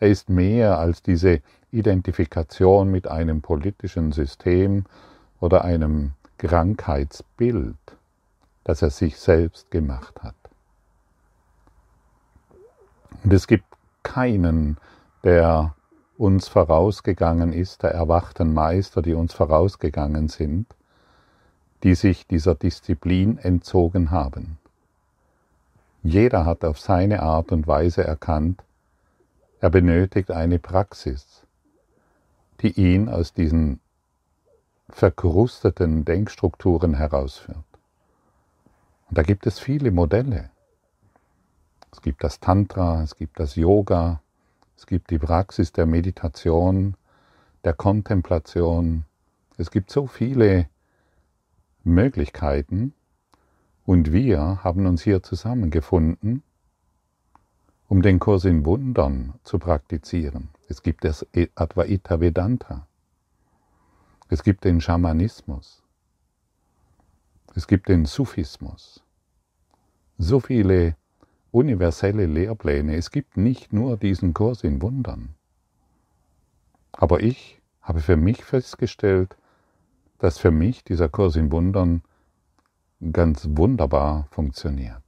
Er 0.00 0.08
ist 0.08 0.28
mehr 0.28 0.78
als 0.78 1.02
diese 1.02 1.40
Identifikation 1.70 2.90
mit 2.90 3.06
einem 3.06 3.42
politischen 3.42 4.12
System 4.12 4.84
oder 5.40 5.64
einem 5.64 6.12
Krankheitsbild, 6.38 7.76
das 8.64 8.82
er 8.82 8.90
sich 8.90 9.18
selbst 9.18 9.70
gemacht 9.70 10.22
hat. 10.22 10.35
Und 13.24 13.32
es 13.32 13.46
gibt 13.46 13.64
keinen, 14.02 14.78
der 15.24 15.74
uns 16.16 16.48
vorausgegangen 16.48 17.52
ist, 17.52 17.82
der 17.82 17.90
erwachten 17.90 18.54
Meister, 18.54 19.02
die 19.02 19.14
uns 19.14 19.34
vorausgegangen 19.34 20.28
sind, 20.28 20.66
die 21.82 21.94
sich 21.94 22.26
dieser 22.26 22.54
Disziplin 22.54 23.38
entzogen 23.38 24.10
haben. 24.10 24.58
Jeder 26.02 26.44
hat 26.44 26.64
auf 26.64 26.78
seine 26.78 27.22
Art 27.22 27.52
und 27.52 27.66
Weise 27.66 28.04
erkannt, 28.04 28.62
er 29.60 29.70
benötigt 29.70 30.30
eine 30.30 30.58
Praxis, 30.58 31.44
die 32.60 32.72
ihn 32.72 33.08
aus 33.08 33.32
diesen 33.32 33.80
verkrusteten 34.88 36.04
Denkstrukturen 36.04 36.94
herausführt. 36.94 37.64
Und 39.08 39.18
da 39.18 39.22
gibt 39.22 39.46
es 39.46 39.58
viele 39.58 39.90
Modelle. 39.90 40.50
Es 41.92 42.02
gibt 42.02 42.22
das 42.22 42.40
Tantra, 42.40 43.02
es 43.02 43.16
gibt 43.16 43.40
das 43.40 43.56
Yoga, 43.56 44.20
es 44.76 44.86
gibt 44.86 45.10
die 45.10 45.18
Praxis 45.18 45.72
der 45.72 45.86
Meditation, 45.86 46.96
der 47.64 47.72
Kontemplation. 47.72 49.04
Es 49.56 49.70
gibt 49.70 49.90
so 49.90 50.06
viele 50.06 50.68
Möglichkeiten 51.82 52.92
und 53.84 54.12
wir 54.12 54.62
haben 54.64 54.86
uns 54.86 55.02
hier 55.02 55.22
zusammengefunden, 55.22 56.42
um 57.88 58.02
den 58.02 58.18
Kurs 58.18 58.44
in 58.44 58.64
Wundern 58.66 59.34
zu 59.44 59.58
praktizieren. 59.58 60.48
Es 60.68 60.82
gibt 60.82 61.04
das 61.04 61.24
Advaita 61.54 62.20
Vedanta. 62.20 62.86
Es 64.28 64.42
gibt 64.42 64.64
den 64.64 64.80
Schamanismus. 64.80 65.82
Es 67.54 67.66
gibt 67.66 67.88
den 67.88 68.04
Sufismus. 68.04 69.02
So 70.18 70.40
viele 70.40 70.96
universelle 71.56 72.26
Lehrpläne. 72.26 72.96
Es 72.96 73.10
gibt 73.10 73.38
nicht 73.38 73.72
nur 73.72 73.96
diesen 73.96 74.34
Kurs 74.34 74.62
in 74.62 74.82
Wundern. 74.82 75.34
Aber 76.92 77.22
ich 77.22 77.62
habe 77.80 78.00
für 78.00 78.16
mich 78.16 78.44
festgestellt, 78.44 79.36
dass 80.18 80.36
für 80.36 80.50
mich 80.50 80.84
dieser 80.84 81.08
Kurs 81.08 81.34
in 81.34 81.50
Wundern 81.50 82.02
ganz 83.10 83.48
wunderbar 83.50 84.26
funktioniert. 84.30 85.02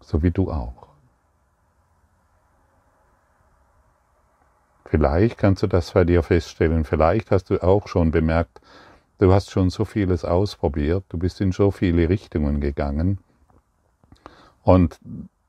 So 0.00 0.22
wie 0.22 0.30
du 0.30 0.52
auch. 0.52 0.93
Vielleicht 4.94 5.38
kannst 5.38 5.60
du 5.60 5.66
das 5.66 5.90
bei 5.90 6.04
dir 6.04 6.22
feststellen, 6.22 6.84
vielleicht 6.84 7.32
hast 7.32 7.50
du 7.50 7.60
auch 7.60 7.88
schon 7.88 8.12
bemerkt, 8.12 8.60
du 9.18 9.32
hast 9.32 9.50
schon 9.50 9.68
so 9.68 9.84
vieles 9.84 10.24
ausprobiert, 10.24 11.02
du 11.08 11.18
bist 11.18 11.40
in 11.40 11.50
so 11.50 11.72
viele 11.72 12.08
Richtungen 12.08 12.60
gegangen. 12.60 13.18
Und 14.62 15.00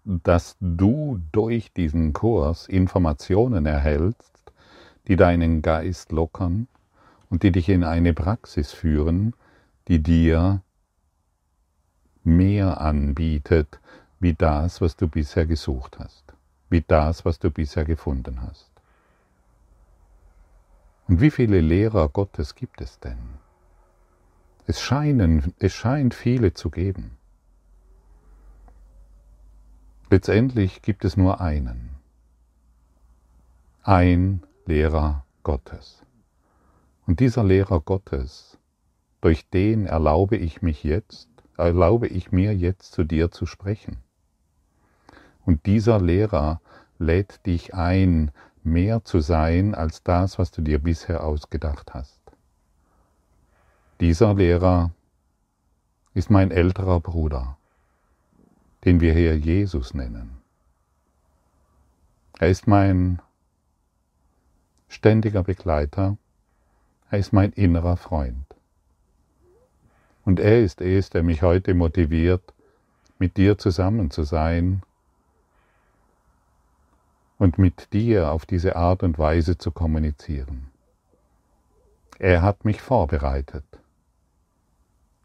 dass 0.04 0.58
du 0.60 1.22
durch 1.32 1.72
diesen 1.72 2.12
Kurs 2.12 2.68
Informationen 2.68 3.68
erhältst, 3.68 4.52
die 5.08 5.16
deinen 5.16 5.62
Geist 5.62 6.12
lockern 6.12 6.68
und 7.30 7.44
die 7.44 7.52
dich 7.52 7.70
in 7.70 7.84
eine 7.84 8.16
Praxis 8.16 8.72
führen, 8.72 9.36
die 9.88 10.02
dir 10.02 10.64
mehr 12.24 12.82
anbietet, 12.82 13.80
wie 14.20 14.34
das, 14.34 14.82
was 14.82 14.96
du 14.96 15.08
bisher 15.08 15.46
gesucht 15.46 16.00
hast, 16.00 16.24
wie 16.72 16.82
das, 16.82 17.26
was 17.26 17.38
du 17.38 17.52
bisher 17.52 17.86
gefunden 17.86 18.42
hast. 18.42 18.75
Und 21.08 21.22
wie 21.22 21.32
viele 21.32 21.62
Lehrer 21.62 22.10
Gottes 22.10 22.56
gibt 22.56 22.82
es 22.82 23.00
denn? 23.00 23.18
Es, 24.66 24.82
scheinen, 24.82 25.54
es 25.60 25.74
scheint 25.74 26.16
viele 26.16 26.54
zu 26.54 26.72
geben. 26.72 27.18
Letztendlich 30.10 30.82
gibt 30.82 31.06
es 31.06 31.18
nur 31.18 31.42
einen. 31.42 31.92
Ein 33.84 34.44
Lehrer 34.66 35.26
Gottes. 35.44 36.04
Und 37.06 37.20
dieser 37.20 37.44
Lehrer 37.44 37.80
Gottes, 37.82 38.58
durch 39.22 39.48
den 39.50 39.86
erlaube 39.86 40.38
ich 40.38 40.64
mich 40.64 40.84
jetzt, 40.84 41.30
erlaube 41.58 42.08
ich 42.08 42.32
mir 42.32 42.56
jetzt 42.56 42.94
zu 42.94 43.04
dir 43.04 43.30
zu 43.30 43.46
sprechen. 43.46 43.98
Und 45.46 45.68
dieser 45.68 46.02
Lehrer 46.02 46.62
lädt 46.98 47.46
dich 47.46 47.76
ein, 47.76 48.32
mehr 48.66 49.04
zu 49.04 49.20
sein 49.20 49.76
als 49.76 50.04
das, 50.04 50.40
was 50.40 50.52
du 50.52 50.62
dir 50.62 50.80
bisher 50.80 51.24
ausgedacht 51.24 51.94
hast. 51.94 52.20
Dieser 54.00 54.34
Lehrer 54.34 54.92
ist 56.14 56.30
mein 56.30 56.52
älterer 56.52 57.00
Bruder, 57.00 57.58
den 58.84 59.00
wir 59.00 59.14
hier 59.14 59.38
Jesus 59.38 59.94
nennen. 59.94 60.38
Er 62.40 62.50
ist 62.50 62.68
mein 62.68 63.22
ständiger 64.90 65.44
Begleiter, 65.44 66.18
er 67.10 67.20
ist 67.20 67.32
mein 67.32 67.52
innerer 67.52 67.98
Freund. 67.98 68.46
Und 70.26 70.40
er 70.40 70.62
ist 70.64 70.82
es, 70.82 71.10
der 71.10 71.24
mich 71.24 71.44
heute 71.44 71.74
motiviert, 71.74 72.54
mit 73.20 73.38
dir 73.38 73.58
zusammen 73.58 74.12
zu 74.12 74.24
sein 74.24 74.82
und 77.38 77.58
mit 77.58 77.92
dir 77.94 78.32
auf 78.32 78.46
diese 78.46 78.76
Art 78.76 79.04
und 79.04 79.18
Weise 79.20 79.58
zu 79.58 79.72
kommunizieren. 79.72 80.68
Er 82.18 82.42
hat 82.42 82.64
mich 82.64 82.82
vorbereitet, 82.82 83.66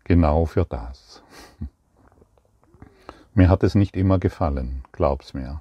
genau 0.05 0.45
für 0.45 0.65
das. 0.65 1.23
Mir 3.35 3.49
hat 3.49 3.63
es 3.63 3.77
nicht 3.77 3.97
immer 3.97 4.19
gefallen, 4.19 4.83
glaub's 4.91 5.35
mir. 5.35 5.61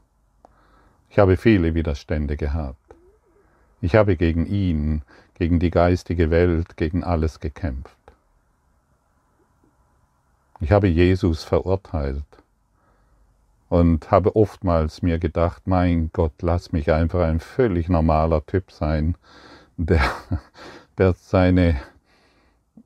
Ich 1.12 1.20
habe 1.20 1.38
viele 1.38 1.76
Widerstände 1.76 2.36
gehabt. 2.36 2.96
Ich 3.80 3.96
habe 3.96 4.18
gegen 4.18 4.48
ihn, 4.48 5.04
gegen 5.36 5.60
die 5.60 5.70
geistige 5.70 6.32
Welt, 6.32 6.78
gegen 6.78 7.04
alles 7.04 7.40
gekämpft. 7.40 7.96
Ich 10.60 10.72
habe 10.72 10.88
Jesus 10.88 11.44
verurteilt 11.44 12.38
und 13.70 14.10
habe 14.10 14.36
oftmals 14.36 15.04
mir 15.04 15.20
gedacht, 15.20 15.68
mein 15.68 16.10
Gott, 16.12 16.42
lass 16.42 16.72
mich 16.72 16.92
einfach 16.92 17.22
ein 17.22 17.40
völlig 17.40 17.88
normaler 17.88 18.46
Typ 18.46 18.72
sein, 18.72 19.16
der, 19.78 20.02
der 20.98 21.14
seine, 21.14 21.80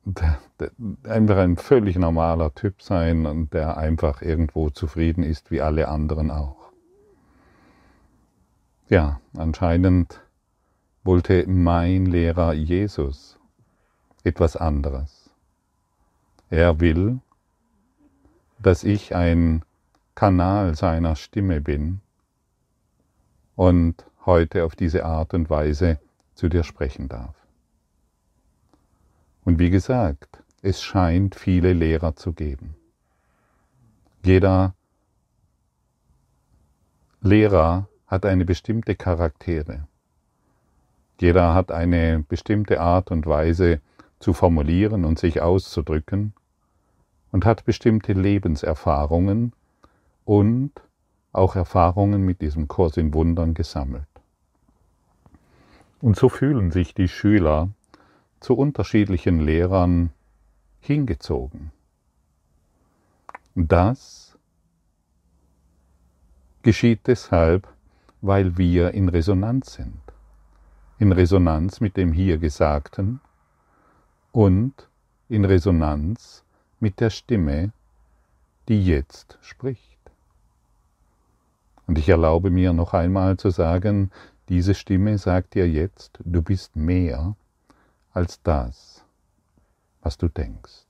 der, 0.04 0.38
der, 0.60 0.70
einfach 1.10 1.38
ein 1.38 1.56
völlig 1.56 1.96
normaler 1.96 2.54
Typ 2.54 2.82
sein 2.82 3.26
und 3.26 3.54
der 3.54 3.78
einfach 3.78 4.20
irgendwo 4.20 4.70
zufrieden 4.70 5.24
ist, 5.24 5.50
wie 5.50 5.62
alle 5.62 5.88
anderen 5.88 6.30
auch. 6.30 6.70
Ja, 8.90 9.20
anscheinend 9.36 10.20
wollte 11.02 11.48
mein 11.48 12.04
Lehrer 12.04 12.52
Jesus 12.52 13.38
etwas 14.22 14.56
anderes. 14.56 15.30
Er 16.50 16.80
will, 16.80 17.20
dass 18.58 18.84
ich 18.84 19.14
ein 19.14 19.64
Kanal 20.14 20.74
seiner 20.74 21.16
Stimme 21.16 21.60
bin 21.60 22.00
und 23.56 24.04
heute 24.26 24.64
auf 24.64 24.76
diese 24.76 25.04
Art 25.04 25.34
und 25.34 25.50
Weise 25.50 25.98
zu 26.34 26.48
dir 26.48 26.64
sprechen 26.64 27.08
darf. 27.08 27.34
Und 29.44 29.58
wie 29.58 29.70
gesagt, 29.70 30.42
es 30.62 30.80
scheint 30.80 31.34
viele 31.34 31.72
Lehrer 31.72 32.16
zu 32.16 32.32
geben. 32.32 32.74
Jeder 34.24 34.74
Lehrer 37.20 37.88
hat 38.06 38.24
eine 38.24 38.44
bestimmte 38.44 38.94
Charaktere. 38.94 39.86
Jeder 41.20 41.54
hat 41.54 41.70
eine 41.70 42.24
bestimmte 42.26 42.80
Art 42.80 43.10
und 43.10 43.26
Weise 43.26 43.80
zu 44.18 44.32
formulieren 44.32 45.04
und 45.04 45.18
sich 45.18 45.42
auszudrücken 45.42 46.32
und 47.32 47.44
hat 47.44 47.64
bestimmte 47.64 48.12
Lebenserfahrungen, 48.12 49.52
und 50.24 50.72
auch 51.32 51.56
Erfahrungen 51.56 52.24
mit 52.24 52.40
diesem 52.40 52.68
Kurs 52.68 52.96
in 52.96 53.12
Wundern 53.12 53.54
gesammelt. 53.54 54.06
Und 56.00 56.16
so 56.16 56.28
fühlen 56.28 56.70
sich 56.70 56.94
die 56.94 57.08
Schüler 57.08 57.70
zu 58.40 58.54
unterschiedlichen 58.54 59.40
Lehrern 59.40 60.10
hingezogen. 60.80 61.72
Das 63.54 64.36
geschieht 66.62 67.06
deshalb, 67.06 67.68
weil 68.20 68.56
wir 68.58 68.92
in 68.92 69.08
Resonanz 69.08 69.74
sind. 69.74 70.00
In 70.98 71.12
Resonanz 71.12 71.80
mit 71.80 71.96
dem 71.96 72.12
hier 72.12 72.38
Gesagten 72.38 73.20
und 74.32 74.88
in 75.28 75.44
Resonanz 75.44 76.44
mit 76.80 77.00
der 77.00 77.10
Stimme, 77.10 77.72
die 78.68 78.84
jetzt 78.84 79.38
spricht. 79.40 79.93
Und 81.86 81.98
ich 81.98 82.08
erlaube 82.08 82.50
mir 82.50 82.72
noch 82.72 82.94
einmal 82.94 83.36
zu 83.36 83.50
sagen, 83.50 84.10
diese 84.48 84.74
Stimme 84.74 85.18
sagt 85.18 85.54
dir 85.54 85.68
jetzt, 85.68 86.18
du 86.24 86.42
bist 86.42 86.76
mehr 86.76 87.36
als 88.12 88.42
das, 88.42 89.04
was 90.02 90.16
du 90.18 90.28
denkst. 90.28 90.86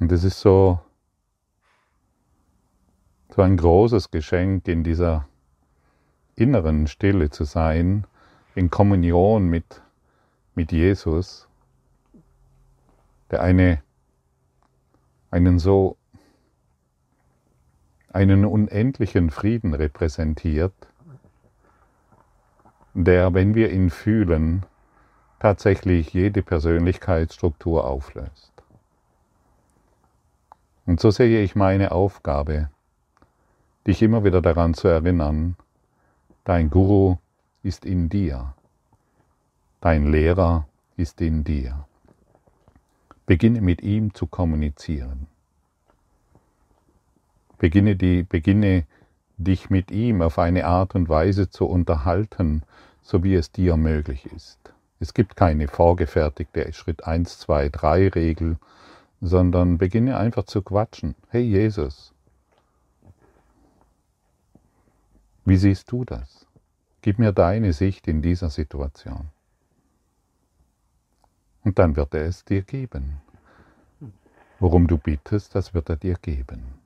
Und 0.00 0.12
es 0.12 0.24
ist 0.24 0.40
so 0.40 0.78
so 3.38 3.42
ein 3.42 3.56
großes 3.56 4.10
Geschenk, 4.10 4.66
in 4.66 4.82
dieser 4.82 5.28
inneren 6.34 6.88
Stille 6.88 7.30
zu 7.30 7.44
sein, 7.44 8.04
in 8.56 8.68
Kommunion 8.68 9.46
mit, 9.46 9.80
mit 10.56 10.72
Jesus, 10.72 11.46
der 13.30 13.40
eine, 13.40 13.80
einen 15.30 15.60
so 15.60 15.96
einen 18.12 18.44
unendlichen 18.44 19.30
Frieden 19.30 19.72
repräsentiert, 19.72 20.74
der, 22.92 23.34
wenn 23.34 23.54
wir 23.54 23.70
ihn 23.70 23.90
fühlen, 23.90 24.66
tatsächlich 25.38 26.12
jede 26.12 26.42
Persönlichkeitsstruktur 26.42 27.84
auflöst. 27.84 28.50
Und 30.86 30.98
so 30.98 31.12
sehe 31.12 31.40
ich 31.40 31.54
meine 31.54 31.92
Aufgabe, 31.92 32.68
dich 33.86 34.02
immer 34.02 34.24
wieder 34.24 34.42
daran 34.42 34.74
zu 34.74 34.88
erinnern, 34.88 35.56
dein 36.44 36.70
Guru 36.70 37.16
ist 37.62 37.84
in 37.84 38.08
dir, 38.08 38.54
dein 39.80 40.10
Lehrer 40.10 40.66
ist 40.96 41.20
in 41.20 41.44
dir. 41.44 41.86
Beginne 43.26 43.60
mit 43.60 43.82
ihm 43.82 44.14
zu 44.14 44.26
kommunizieren. 44.26 45.26
Beginne, 47.58 47.96
die, 47.96 48.22
beginne 48.22 48.86
dich 49.36 49.68
mit 49.68 49.90
ihm 49.90 50.22
auf 50.22 50.38
eine 50.38 50.66
Art 50.66 50.94
und 50.94 51.08
Weise 51.08 51.50
zu 51.50 51.66
unterhalten, 51.66 52.62
so 53.02 53.22
wie 53.24 53.34
es 53.34 53.52
dir 53.52 53.76
möglich 53.76 54.26
ist. 54.26 54.58
Es 55.00 55.14
gibt 55.14 55.36
keine 55.36 55.68
vorgefertigte 55.68 56.72
Schritt 56.72 57.04
1, 57.04 57.38
2, 57.38 57.68
3 57.68 58.08
Regel, 58.08 58.58
sondern 59.20 59.78
beginne 59.78 60.16
einfach 60.16 60.44
zu 60.44 60.62
quatschen. 60.62 61.14
Hey 61.28 61.42
Jesus, 61.42 62.12
wie 65.48 65.56
siehst 65.56 65.90
du 65.90 66.04
das? 66.04 66.46
Gib 67.02 67.18
mir 67.18 67.32
deine 67.32 67.72
Sicht 67.72 68.08
in 68.08 68.22
dieser 68.22 68.50
Situation. 68.50 69.28
Und 71.64 71.78
dann 71.78 71.96
wird 71.96 72.14
er 72.14 72.26
es 72.26 72.44
dir 72.44 72.62
geben. 72.62 73.20
Worum 74.58 74.86
du 74.86 74.98
bittest, 74.98 75.54
das 75.54 75.74
wird 75.74 75.88
er 75.88 75.96
dir 75.96 76.16
geben. 76.20 76.78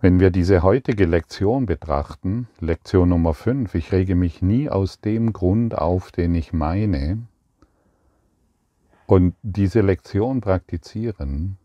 Wenn 0.00 0.18
wir 0.18 0.30
diese 0.30 0.64
heutige 0.64 1.04
Lektion 1.04 1.64
betrachten, 1.64 2.48
Lektion 2.58 3.08
Nummer 3.08 3.34
5, 3.34 3.72
ich 3.76 3.92
rege 3.92 4.16
mich 4.16 4.42
nie 4.42 4.68
aus 4.68 5.00
dem 5.00 5.32
Grund 5.32 5.78
auf, 5.78 6.10
den 6.10 6.34
ich 6.34 6.52
meine, 6.52 7.18
und 9.06 9.34
diese 9.42 9.80
Lektion 9.80 10.40
praktizieren, 10.40 11.58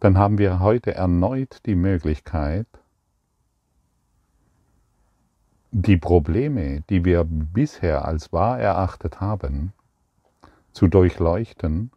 dann 0.00 0.18
haben 0.18 0.38
wir 0.38 0.60
heute 0.60 0.94
erneut 0.94 1.60
die 1.66 1.74
Möglichkeit, 1.74 2.66
die 5.70 5.96
Probleme, 5.96 6.82
die 6.88 7.04
wir 7.04 7.24
bisher 7.24 8.04
als 8.04 8.32
wahr 8.32 8.58
erachtet 8.58 9.20
haben, 9.20 9.72
zu 10.72 10.88
durchleuchten 10.88 11.90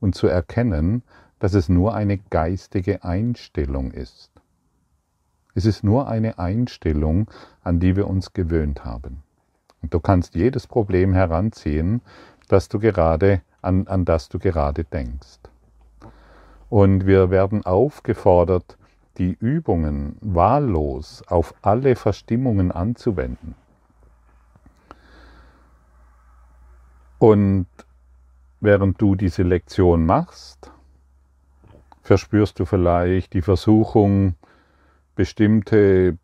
und 0.00 0.14
zu 0.14 0.26
erkennen, 0.26 1.02
dass 1.38 1.54
es 1.54 1.68
nur 1.68 1.94
eine 1.94 2.18
geistige 2.18 3.04
Einstellung 3.04 3.90
ist. 3.90 4.30
Es 5.54 5.64
ist 5.64 5.84
nur 5.84 6.08
eine 6.08 6.38
Einstellung, 6.38 7.30
an 7.62 7.80
die 7.80 7.96
wir 7.96 8.08
uns 8.08 8.32
gewöhnt 8.32 8.84
haben. 8.84 9.22
Und 9.82 9.94
du 9.94 10.00
kannst 10.00 10.34
jedes 10.34 10.66
Problem 10.66 11.12
heranziehen, 11.12 12.02
das 12.48 12.68
du 12.68 12.78
gerade, 12.78 13.42
an, 13.62 13.86
an 13.88 14.04
das 14.04 14.28
du 14.28 14.38
gerade 14.38 14.84
denkst. 14.84 15.40
Und 16.68 17.06
wir 17.06 17.30
werden 17.30 17.64
aufgefordert, 17.64 18.76
die 19.18 19.36
Übungen 19.40 20.16
wahllos 20.20 21.22
auf 21.26 21.54
alle 21.62 21.96
Verstimmungen 21.96 22.70
anzuwenden. 22.70 23.54
Und 27.18 27.66
während 28.60 29.00
du 29.00 29.14
diese 29.14 29.42
Lektion 29.42 30.04
machst, 30.04 30.70
verspürst 32.02 32.58
du 32.60 32.64
vielleicht 32.66 33.32
die 33.32 33.42
Versuchung, 33.42 34.34
bestimmte 35.14 36.18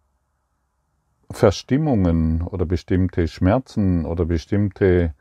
Verstimmungen 1.31 2.43
oder 2.43 2.67
bestimmte 2.67 3.27
Schmerzen 3.27 4.05
oder 4.05 4.27
bestimmte 4.27 5.15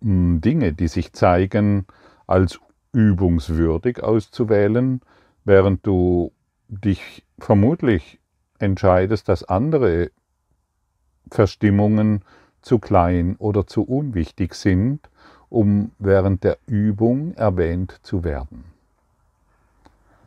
Dinge, 0.00 0.72
die 0.72 0.88
sich 0.88 1.12
zeigen, 1.12 1.86
als 2.26 2.58
übungswürdig 2.92 4.02
auszuwählen, 4.02 5.00
während 5.44 5.86
du 5.86 6.32
dich 6.68 7.24
vermutlich 7.38 8.20
entscheidest, 8.58 9.28
dass 9.28 9.44
andere 9.44 10.10
Verstimmungen 11.30 12.22
zu 12.62 12.78
klein 12.78 13.36
oder 13.38 13.66
zu 13.66 13.82
unwichtig 13.82 14.54
sind, 14.54 15.08
um 15.48 15.92
während 15.98 16.44
der 16.44 16.58
Übung 16.66 17.34
erwähnt 17.34 17.98
zu 18.02 18.24
werden. 18.24 18.64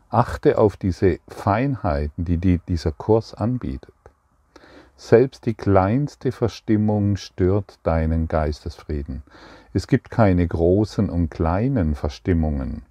Achte 0.09 0.57
auf 0.57 0.77
diese 0.77 1.19
Feinheiten, 1.27 2.25
die, 2.25 2.37
die 2.37 2.59
dieser 2.67 2.91
Kurs 2.91 3.33
anbietet. 3.33 3.93
Selbst 4.95 5.45
die 5.45 5.53
kleinste 5.53 6.31
Verstimmung 6.31 7.17
stört 7.17 7.79
deinen 7.83 8.27
Geistesfrieden. 8.27 9.23
Es 9.73 9.87
gibt 9.87 10.11
keine 10.11 10.47
großen 10.47 11.09
und 11.09 11.29
kleinen 11.29 11.95
Verstimmungen, 11.95 12.83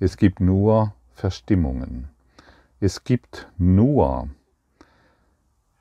es 0.00 0.16
gibt 0.16 0.40
nur 0.40 0.94
Verstimmungen. 1.12 2.08
Es 2.80 3.02
gibt 3.02 3.48
nur 3.58 4.28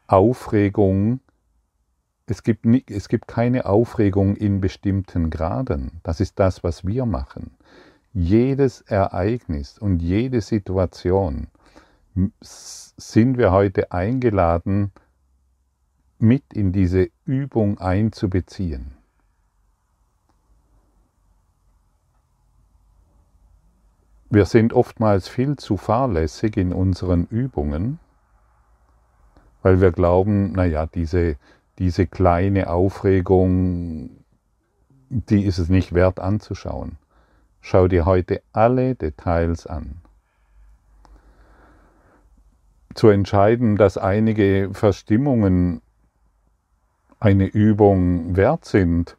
Aufregung, 0.07 1.19
es 2.25 2.41
gibt, 2.41 2.65
es 2.89 3.07
gibt 3.07 3.27
keine 3.27 3.67
Aufregung 3.67 4.35
in 4.35 4.59
bestimmten 4.61 5.29
Graden. 5.29 5.91
Das 6.01 6.19
ist 6.19 6.39
das, 6.39 6.63
was 6.63 6.87
wir 6.87 7.05
machen. 7.05 7.51
Jedes 8.13 8.81
Ereignis 8.81 9.77
und 9.77 10.01
jede 10.01 10.41
Situation 10.41 11.47
sind 12.41 13.37
wir 13.37 13.51
heute 13.51 13.91
eingeladen, 13.91 14.91
mit 16.19 16.53
in 16.53 16.71
diese 16.71 17.10
Übung 17.25 17.80
einzubeziehen. 17.80 18.97
Wir 24.30 24.45
sind 24.45 24.73
oftmals 24.73 25.30
viel 25.30 25.56
zu 25.56 25.77
fahrlässig 25.77 26.58
in 26.58 26.73
unseren 26.73 27.27
Übungen, 27.27 27.99
weil 29.62 29.80
wir 29.80 29.91
glauben, 29.91 30.51
naja, 30.51 30.86
diese, 30.86 31.38
diese 31.80 32.08
kleine 32.08 32.69
Aufregung, 32.69 34.10
die 35.10 35.45
ist 35.45 35.60
es 35.60 35.69
nicht 35.69 35.93
wert 35.93 36.19
anzuschauen. 36.19 36.97
Schau 37.62 37.88
dir 37.88 38.06
heute 38.06 38.41
alle 38.51 38.95
Details 38.95 39.65
an. 39.65 40.01
Zu 42.95 43.10
entscheiden, 43.10 43.77
dass 43.77 43.97
einige 43.97 44.69
Verstimmungen 44.73 45.82
eine 47.19 47.45
Übung 47.45 48.36
wert 48.36 48.65
sind, 48.65 49.17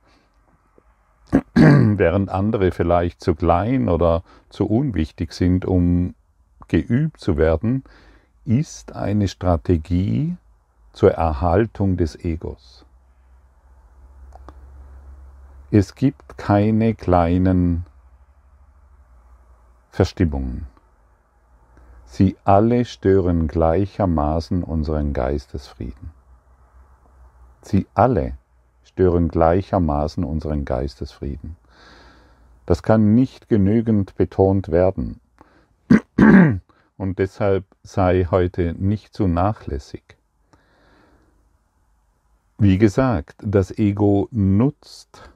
während 1.54 2.30
andere 2.30 2.70
vielleicht 2.70 3.20
zu 3.20 3.34
klein 3.34 3.88
oder 3.88 4.22
zu 4.48 4.66
unwichtig 4.66 5.32
sind, 5.32 5.64
um 5.64 6.14
geübt 6.68 7.20
zu 7.20 7.36
werden, 7.36 7.84
ist 8.44 8.94
eine 8.94 9.28
Strategie 9.28 10.36
zur 10.92 11.12
Erhaltung 11.12 11.96
des 11.96 12.16
Egos. 12.24 12.86
Es 15.70 15.94
gibt 15.94 16.38
keine 16.38 16.94
kleinen 16.94 17.84
Verstimmungen. 19.90 20.66
Sie 22.06 22.36
alle 22.44 22.86
stören 22.86 23.48
gleichermaßen 23.48 24.64
unseren 24.64 25.12
Geistesfrieden. 25.12 26.17
Sie 27.68 27.86
alle 27.92 28.32
stören 28.82 29.28
gleichermaßen 29.28 30.24
unseren 30.24 30.64
Geistesfrieden. 30.64 31.56
Das 32.64 32.82
kann 32.82 33.14
nicht 33.14 33.48
genügend 33.48 34.16
betont 34.16 34.70
werden. 34.70 35.20
Und 36.96 37.18
deshalb 37.18 37.64
sei 37.82 38.26
heute 38.30 38.74
nicht 38.74 39.12
zu 39.14 39.28
nachlässig. 39.28 40.16
Wie 42.56 42.78
gesagt, 42.78 43.36
das 43.44 43.70
Ego 43.78 44.28
nutzt 44.30 45.30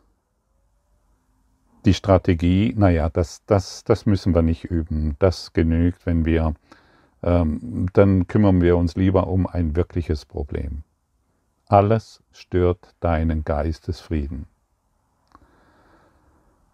die 1.84 1.94
Strategie, 1.94 2.74
naja, 2.76 3.10
das, 3.10 3.44
das, 3.44 3.84
das 3.84 4.06
müssen 4.06 4.34
wir 4.34 4.42
nicht 4.42 4.64
üben, 4.64 5.16
das 5.18 5.52
genügt, 5.52 6.06
wenn 6.06 6.24
wir, 6.24 6.54
ähm, 7.22 7.88
dann 7.92 8.26
kümmern 8.26 8.60
wir 8.62 8.76
uns 8.76 8.96
lieber 8.96 9.26
um 9.26 9.46
ein 9.46 9.76
wirkliches 9.76 10.24
Problem. 10.24 10.82
Alles 11.72 12.22
stört 12.32 12.94
deinen 13.00 13.44
Geistesfrieden. 13.44 14.44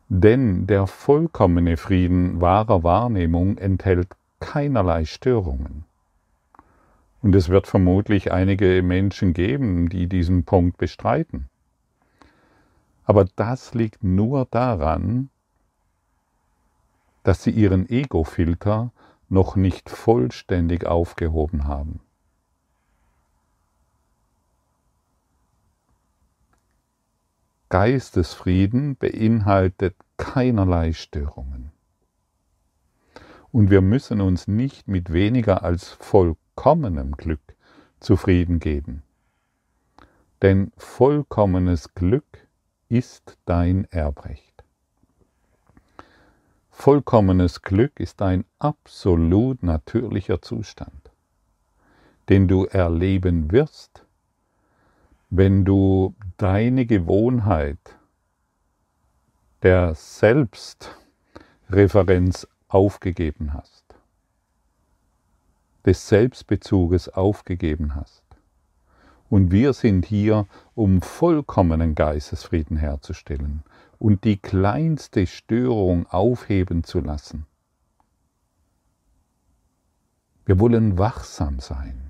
Denn 0.08 0.66
der 0.66 0.88
vollkommene 0.88 1.76
Frieden 1.76 2.40
wahrer 2.40 2.82
Wahrnehmung 2.82 3.58
enthält 3.58 4.08
keinerlei 4.40 5.04
Störungen. 5.04 5.84
Und 7.22 7.37
es 7.37 7.48
wird 7.48 7.68
vermutlich 7.68 8.32
einige 8.32 8.82
Menschen 8.82 9.34
geben, 9.34 9.88
die 9.88 10.08
diesen 10.08 10.42
Punkt 10.42 10.78
bestreiten. 10.78 11.48
Aber 13.04 13.24
das 13.37 13.74
liegt 13.74 14.02
nur 14.02 14.48
daran, 14.50 15.30
dass 17.22 17.44
sie 17.44 17.52
ihren 17.52 17.88
Ego-Filter 17.88 18.90
noch 19.28 19.54
nicht 19.54 19.90
vollständig 19.90 20.87
aufgehoben 20.87 21.68
haben. 21.68 22.00
Geistesfrieden 27.70 28.96
beinhaltet 28.96 29.94
keinerlei 30.16 30.94
Störungen. 30.94 31.70
Und 33.52 33.70
wir 33.70 33.83
müssen 33.83 34.20
uns 34.20 34.48
nicht 34.48 34.88
mit 34.88 35.12
weniger 35.12 35.62
als 35.62 35.88
vollkommenem 35.88 37.12
Glück 37.12 37.40
zufrieden 38.00 38.59
geben. 38.59 39.02
Denn 40.40 40.72
vollkommenes 40.76 41.94
Glück 41.94 42.48
ist 42.88 43.37
dein 43.44 43.85
Erbrecht. 43.90 44.64
Vollkommenes 46.70 47.62
Glück 47.62 47.98
ist 47.98 48.22
ein 48.22 48.44
absolut 48.59 49.62
natürlicher 49.62 50.40
Zustand, 50.40 51.11
den 52.28 52.48
du 52.48 52.66
erleben 52.66 53.50
wirst, 53.50 54.04
wenn 55.30 55.64
du 55.64 56.14
deine 56.36 56.84
Gewohnheit 56.86 57.78
der 59.62 59.94
Selbstreferenz 59.94 62.46
aufgegeben 62.68 63.52
hast, 63.52 63.84
des 65.84 66.08
Selbstbezuges 66.08 67.08
aufgegeben 67.08 67.94
hast. 67.94 68.22
Und 69.28 69.50
wir 69.50 69.74
sind 69.74 70.06
hier, 70.06 70.46
um 70.74 71.02
vollkommenen 71.02 71.94
Geistesfrieden 71.94 72.78
herzustellen 72.78 73.62
und 73.98 74.24
die 74.24 74.38
kleinste 74.38 75.26
Störung 75.26 76.06
aufheben 76.06 76.84
zu 76.84 77.00
lassen. 77.00 77.44
Wir 80.46 80.58
wollen 80.58 80.96
wachsam 80.96 81.60
sein. 81.60 82.08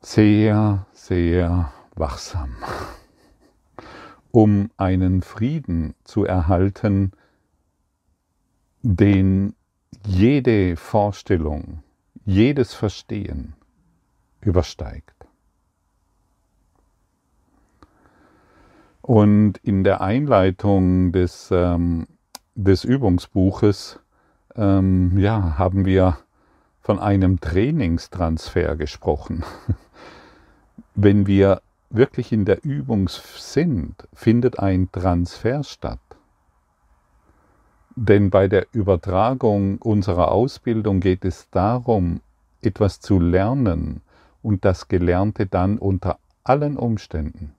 Sehr, 0.00 0.86
sehr 0.92 1.72
wachsam, 1.94 2.56
um 4.30 4.70
einen 4.76 5.22
Frieden 5.22 5.94
zu 6.04 6.24
erhalten, 6.24 7.12
den 8.82 9.54
jede 10.06 10.76
Vorstellung, 10.76 11.82
jedes 12.24 12.74
Verstehen 12.74 13.54
übersteigt. 14.40 15.14
Und 19.02 19.56
in 19.62 19.84
der 19.84 20.02
Einleitung 20.02 21.12
des, 21.12 21.48
ähm, 21.50 22.06
des 22.54 22.84
Übungsbuches 22.84 23.98
ähm, 24.54 25.16
ja, 25.18 25.56
haben 25.56 25.86
wir 25.86 26.18
von 26.88 27.00
einem 27.00 27.38
Trainingstransfer 27.38 28.74
gesprochen. 28.76 29.44
wenn 30.94 31.26
wir 31.26 31.60
wirklich 31.90 32.32
in 32.32 32.46
der 32.46 32.64
Übung 32.64 33.10
sind, 33.10 34.08
findet 34.14 34.58
ein 34.58 34.90
Transfer 34.90 35.64
statt. 35.64 36.00
Denn 37.94 38.30
bei 38.30 38.48
der 38.48 38.68
Übertragung 38.72 39.76
unserer 39.82 40.32
Ausbildung 40.32 41.00
geht 41.00 41.26
es 41.26 41.50
darum, 41.50 42.22
etwas 42.62 43.00
zu 43.00 43.20
lernen 43.20 44.00
und 44.42 44.64
das 44.64 44.88
Gelernte 44.88 45.44
dann 45.44 45.76
unter 45.76 46.18
allen 46.42 46.78
Umständen 46.78 47.54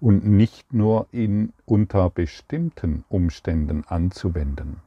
und 0.00 0.26
nicht 0.26 0.74
nur 0.74 1.06
in 1.12 1.54
unter 1.64 2.10
bestimmten 2.10 3.06
Umständen 3.08 3.84
anzuwenden. 3.86 4.83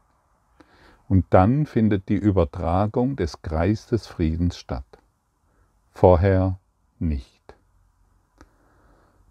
Und 1.07 1.25
dann 1.29 1.65
findet 1.65 2.09
die 2.09 2.15
Übertragung 2.15 3.15
des 3.15 3.41
Geistes 3.41 4.07
Friedens 4.07 4.57
statt. 4.57 4.85
Vorher 5.91 6.59
nicht. 6.99 7.55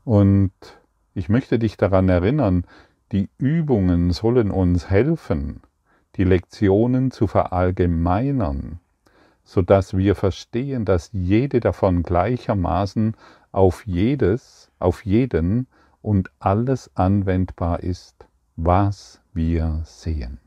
Und 0.05 0.53
ich 1.15 1.29
möchte 1.29 1.59
dich 1.59 1.77
daran 1.77 2.09
erinnern, 2.09 2.65
die 3.13 3.29
Übungen 3.39 4.13
sollen 4.13 4.51
uns 4.51 4.91
helfen, 4.91 5.61
die 6.17 6.25
Lektionen 6.25 7.11
zu 7.11 7.27
verallgemeinern, 7.27 8.81
sodass 9.45 9.97
wir 9.97 10.15
verstehen, 10.15 10.85
dass 10.85 11.11
jede 11.13 11.61
davon 11.61 12.03
gleichermaßen 12.03 13.17
auf 13.53 13.87
jedes, 13.87 14.71
auf 14.79 15.05
jeden 15.05 15.67
und 16.03 16.31
alles 16.39 16.91
anwendbar 16.95 17.81
ist, 17.81 18.27
was 18.57 19.21
wir 19.35 19.83
sehen. 19.85 20.39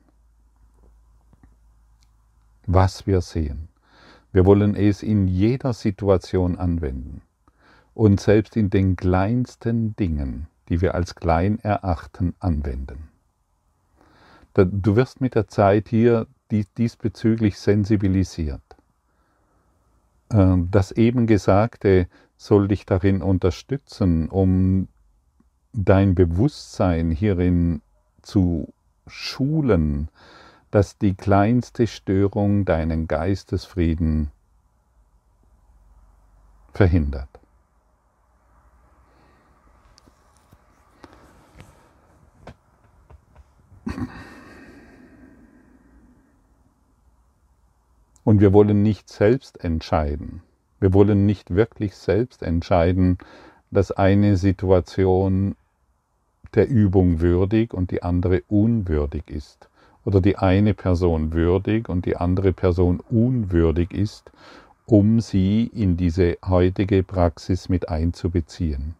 Was 2.72 3.08
wir 3.08 3.22
sehen. 3.22 3.68
Wir 4.32 4.46
wollen 4.46 4.76
es 4.76 5.02
in 5.02 5.28
jeder 5.28 5.74
Situation 5.74 6.56
anwenden 6.56 7.24
und 7.96 8.22
selbst 8.22 8.56
in 8.56 8.70
den 8.70 8.96
kleinsten 8.96 9.96
Dingen, 9.96 10.46
die 10.70 10.80
wir 10.80 10.94
als 10.94 11.16
klein 11.16 11.58
erachten, 11.62 12.36
anwenden. 12.38 13.10
Du 14.54 14.96
wirst 14.96 15.20
mit 15.20 15.34
der 15.34 15.48
Zeit 15.48 15.90
hier 15.90 16.28
diesbezüglich 16.78 17.58
sensibilisiert. 17.58 18.62
Ähm, 20.32 20.68
das 20.70 20.92
eben 20.92 21.26
Gesagte 21.26 22.08
soll 22.38 22.68
dich 22.68 22.86
darin 22.86 23.24
unterstützen, 23.24 24.30
um 24.30 24.90
dein 25.74 26.14
Bewusstsein 26.14 27.10
hierin 27.10 27.82
zu 28.22 28.72
schulen, 29.08 30.10
dass 30.72 30.98
die 30.98 31.16
kleinste 31.16 31.88
Störung 31.88 32.66
deinen 32.66 33.08
Geistesfrieden 33.08 34.32
verhindert. 36.74 37.28
Und 48.24 48.42
wir 48.42 48.54
wollen 48.54 48.84
nicht 48.84 49.10
selbst 49.10 49.64
entscheiden. 49.64 50.44
Wir 50.80 50.94
wollen 50.94 51.26
nicht 51.26 51.56
wirklich 51.56 51.96
selbst 51.96 52.44
entscheiden, 52.44 53.18
dass 53.72 53.92
eine 53.92 54.38
Situation 54.38 55.56
der 56.54 56.68
Übung 56.70 57.20
würdig 57.20 57.74
und 57.74 57.92
die 57.92 58.04
andere 58.04 58.44
unwürdig 58.48 59.30
ist. 59.30 59.69
Oder 60.06 60.22
die 60.22 60.38
eine 60.38 60.74
Person 60.74 61.34
würdig 61.34 61.90
und 61.90 62.06
die 62.06 62.16
andere 62.16 62.54
Person 62.54 63.00
unwürdig 63.10 63.92
ist, 63.92 64.32
um 64.86 65.20
sie 65.20 65.66
in 65.74 65.98
diese 65.98 66.38
heutige 66.46 67.04
Praxis 67.04 67.70
mit 67.70 67.90
einzubeziehen. 67.90 68.96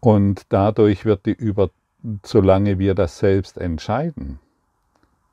Und 0.00 0.46
dadurch 0.50 1.04
wird 1.04 1.26
die 1.26 1.32
Über, 1.32 1.70
solange 2.24 2.78
wir 2.78 2.94
das 2.94 3.18
selbst 3.18 3.58
entscheiden, 3.58 4.38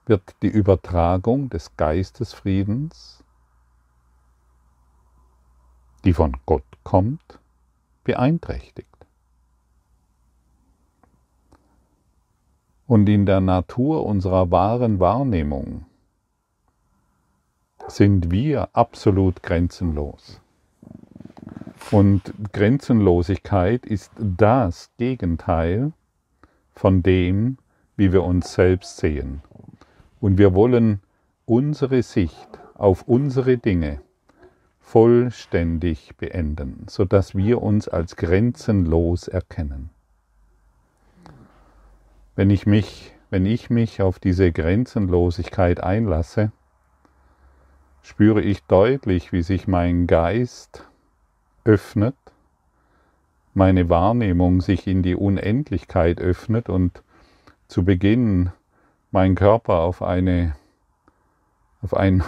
wird 0.05 0.35
die 0.41 0.47
Übertragung 0.47 1.49
des 1.49 1.75
Geistesfriedens, 1.77 3.23
die 6.03 6.13
von 6.13 6.37
Gott 6.45 6.63
kommt, 6.83 7.39
beeinträchtigt. 8.03 8.94
Und 12.87 13.09
in 13.09 13.25
der 13.25 13.41
Natur 13.41 14.05
unserer 14.05 14.51
wahren 14.51 14.99
Wahrnehmung 14.99 15.85
sind 17.87 18.31
wir 18.31 18.69
absolut 18.73 19.41
grenzenlos. 19.41 20.39
Und 21.91 22.33
Grenzenlosigkeit 22.51 23.85
ist 23.85 24.11
das 24.17 24.89
Gegenteil 24.97 25.93
von 26.73 27.03
dem, 27.03 27.57
wie 27.95 28.11
wir 28.11 28.23
uns 28.23 28.53
selbst 28.53 28.97
sehen. 28.97 29.41
Und 30.19 30.37
wir 30.37 30.53
wollen 30.53 31.01
unsere 31.45 32.01
Sicht 32.01 32.59
auf 32.73 33.03
unsere 33.07 33.57
Dinge 33.57 34.01
vollständig 34.79 36.15
beenden, 36.17 36.85
sodass 36.87 37.35
wir 37.35 37.61
uns 37.61 37.87
als 37.87 38.15
grenzenlos 38.15 39.27
erkennen. 39.27 39.89
Wenn 42.35 42.49
ich 42.49 42.65
mich, 42.65 43.13
wenn 43.29 43.45
ich 43.45 43.69
mich 43.69 44.01
auf 44.01 44.19
diese 44.19 44.51
Grenzenlosigkeit 44.51 45.81
einlasse, 45.81 46.51
spüre 48.01 48.41
ich 48.41 48.63
deutlich, 48.63 49.31
wie 49.31 49.41
sich 49.41 49.67
mein 49.67 50.05
Geist 50.05 50.85
öffnet, 51.63 52.15
meine 53.53 53.89
Wahrnehmung 53.89 54.59
sich 54.59 54.85
in 54.85 55.01
die 55.01 55.15
Unendlichkeit 55.15 56.19
öffnet 56.19 56.67
und 56.67 57.01
zu 57.69 57.85
Beginn 57.85 58.51
mein 59.11 59.35
Körper 59.35 59.79
auf 59.79 60.01
eine 60.01 60.55
auf 61.81 61.93
ein 61.93 62.23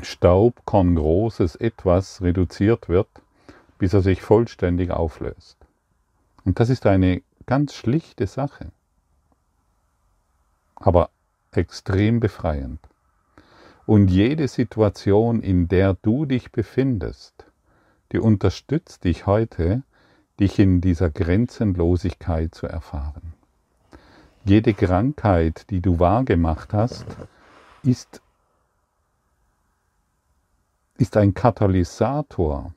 staubkorngroßes 0.00 1.56
Etwas 1.56 2.22
reduziert 2.22 2.88
wird, 2.88 3.08
bis 3.78 3.92
er 3.92 4.00
sich 4.00 4.22
vollständig 4.22 4.90
auflöst. 4.90 5.58
Und 6.44 6.60
das 6.60 6.70
ist 6.70 6.86
eine 6.86 7.22
ganz 7.46 7.74
schlichte 7.74 8.26
Sache, 8.26 8.70
aber 10.76 11.10
extrem 11.52 12.20
befreiend. 12.20 12.80
Und 13.86 14.08
jede 14.08 14.48
Situation, 14.48 15.40
in 15.40 15.68
der 15.68 15.94
du 15.94 16.24
dich 16.24 16.52
befindest, 16.52 17.44
die 18.12 18.18
unterstützt 18.18 19.04
dich 19.04 19.26
heute, 19.26 19.82
dich 20.40 20.58
in 20.58 20.80
dieser 20.80 21.10
Grenzenlosigkeit 21.10 22.54
zu 22.54 22.66
erfahren. 22.66 23.34
Jede 24.44 24.74
Krankheit, 24.74 25.70
die 25.70 25.80
du 25.80 25.98
wahrgemacht 25.98 26.72
hast, 26.72 27.06
ist, 27.82 28.20
ist 30.98 31.16
ein 31.16 31.34
Katalysator, 31.34 32.74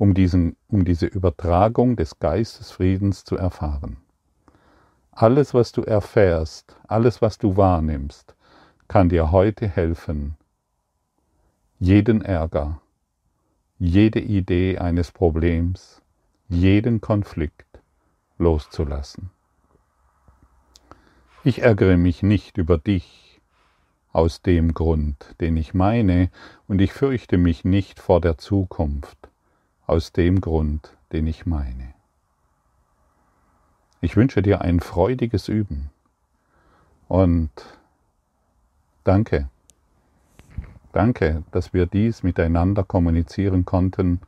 um, 0.00 0.14
diesen, 0.14 0.56
um 0.68 0.86
diese 0.86 1.04
Übertragung 1.04 1.94
des 1.94 2.18
Geistesfriedens 2.18 3.22
zu 3.22 3.36
erfahren. 3.36 3.98
Alles, 5.12 5.52
was 5.52 5.72
du 5.72 5.82
erfährst, 5.82 6.74
alles, 6.88 7.20
was 7.20 7.36
du 7.36 7.58
wahrnimmst, 7.58 8.34
kann 8.88 9.10
dir 9.10 9.30
heute 9.30 9.68
helfen, 9.68 10.38
jeden 11.78 12.22
Ärger, 12.22 12.80
jede 13.78 14.20
Idee 14.20 14.78
eines 14.78 15.12
Problems, 15.12 16.00
jeden 16.48 17.02
Konflikt 17.02 17.68
loszulassen. 18.38 19.28
Ich 21.44 21.60
ärgere 21.60 21.98
mich 21.98 22.22
nicht 22.22 22.56
über 22.56 22.78
dich 22.78 23.42
aus 24.12 24.40
dem 24.40 24.72
Grund, 24.72 25.36
den 25.42 25.58
ich 25.58 25.74
meine, 25.74 26.30
und 26.68 26.80
ich 26.80 26.94
fürchte 26.94 27.36
mich 27.36 27.66
nicht 27.66 28.00
vor 28.00 28.22
der 28.22 28.38
Zukunft 28.38 29.29
aus 29.90 30.12
dem 30.12 30.40
Grund, 30.40 30.96
den 31.10 31.26
ich 31.26 31.46
meine. 31.46 31.94
Ich 34.00 34.16
wünsche 34.16 34.40
dir 34.40 34.60
ein 34.60 34.78
freudiges 34.78 35.48
Üben 35.48 35.90
und 37.08 37.50
Danke. 39.02 39.48
Danke, 40.92 41.42
dass 41.50 41.72
wir 41.72 41.86
dies 41.86 42.22
miteinander 42.22 42.84
kommunizieren 42.84 43.64
konnten, 43.64 44.20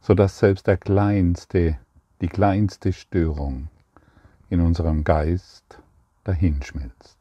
sodass 0.00 0.38
selbst 0.38 0.66
der 0.66 0.78
kleinste, 0.78 1.78
die 2.22 2.28
kleinste 2.28 2.94
Störung 2.94 3.68
in 4.48 4.62
unserem 4.62 5.04
Geist 5.04 5.82
dahinschmilzt. 6.24 7.17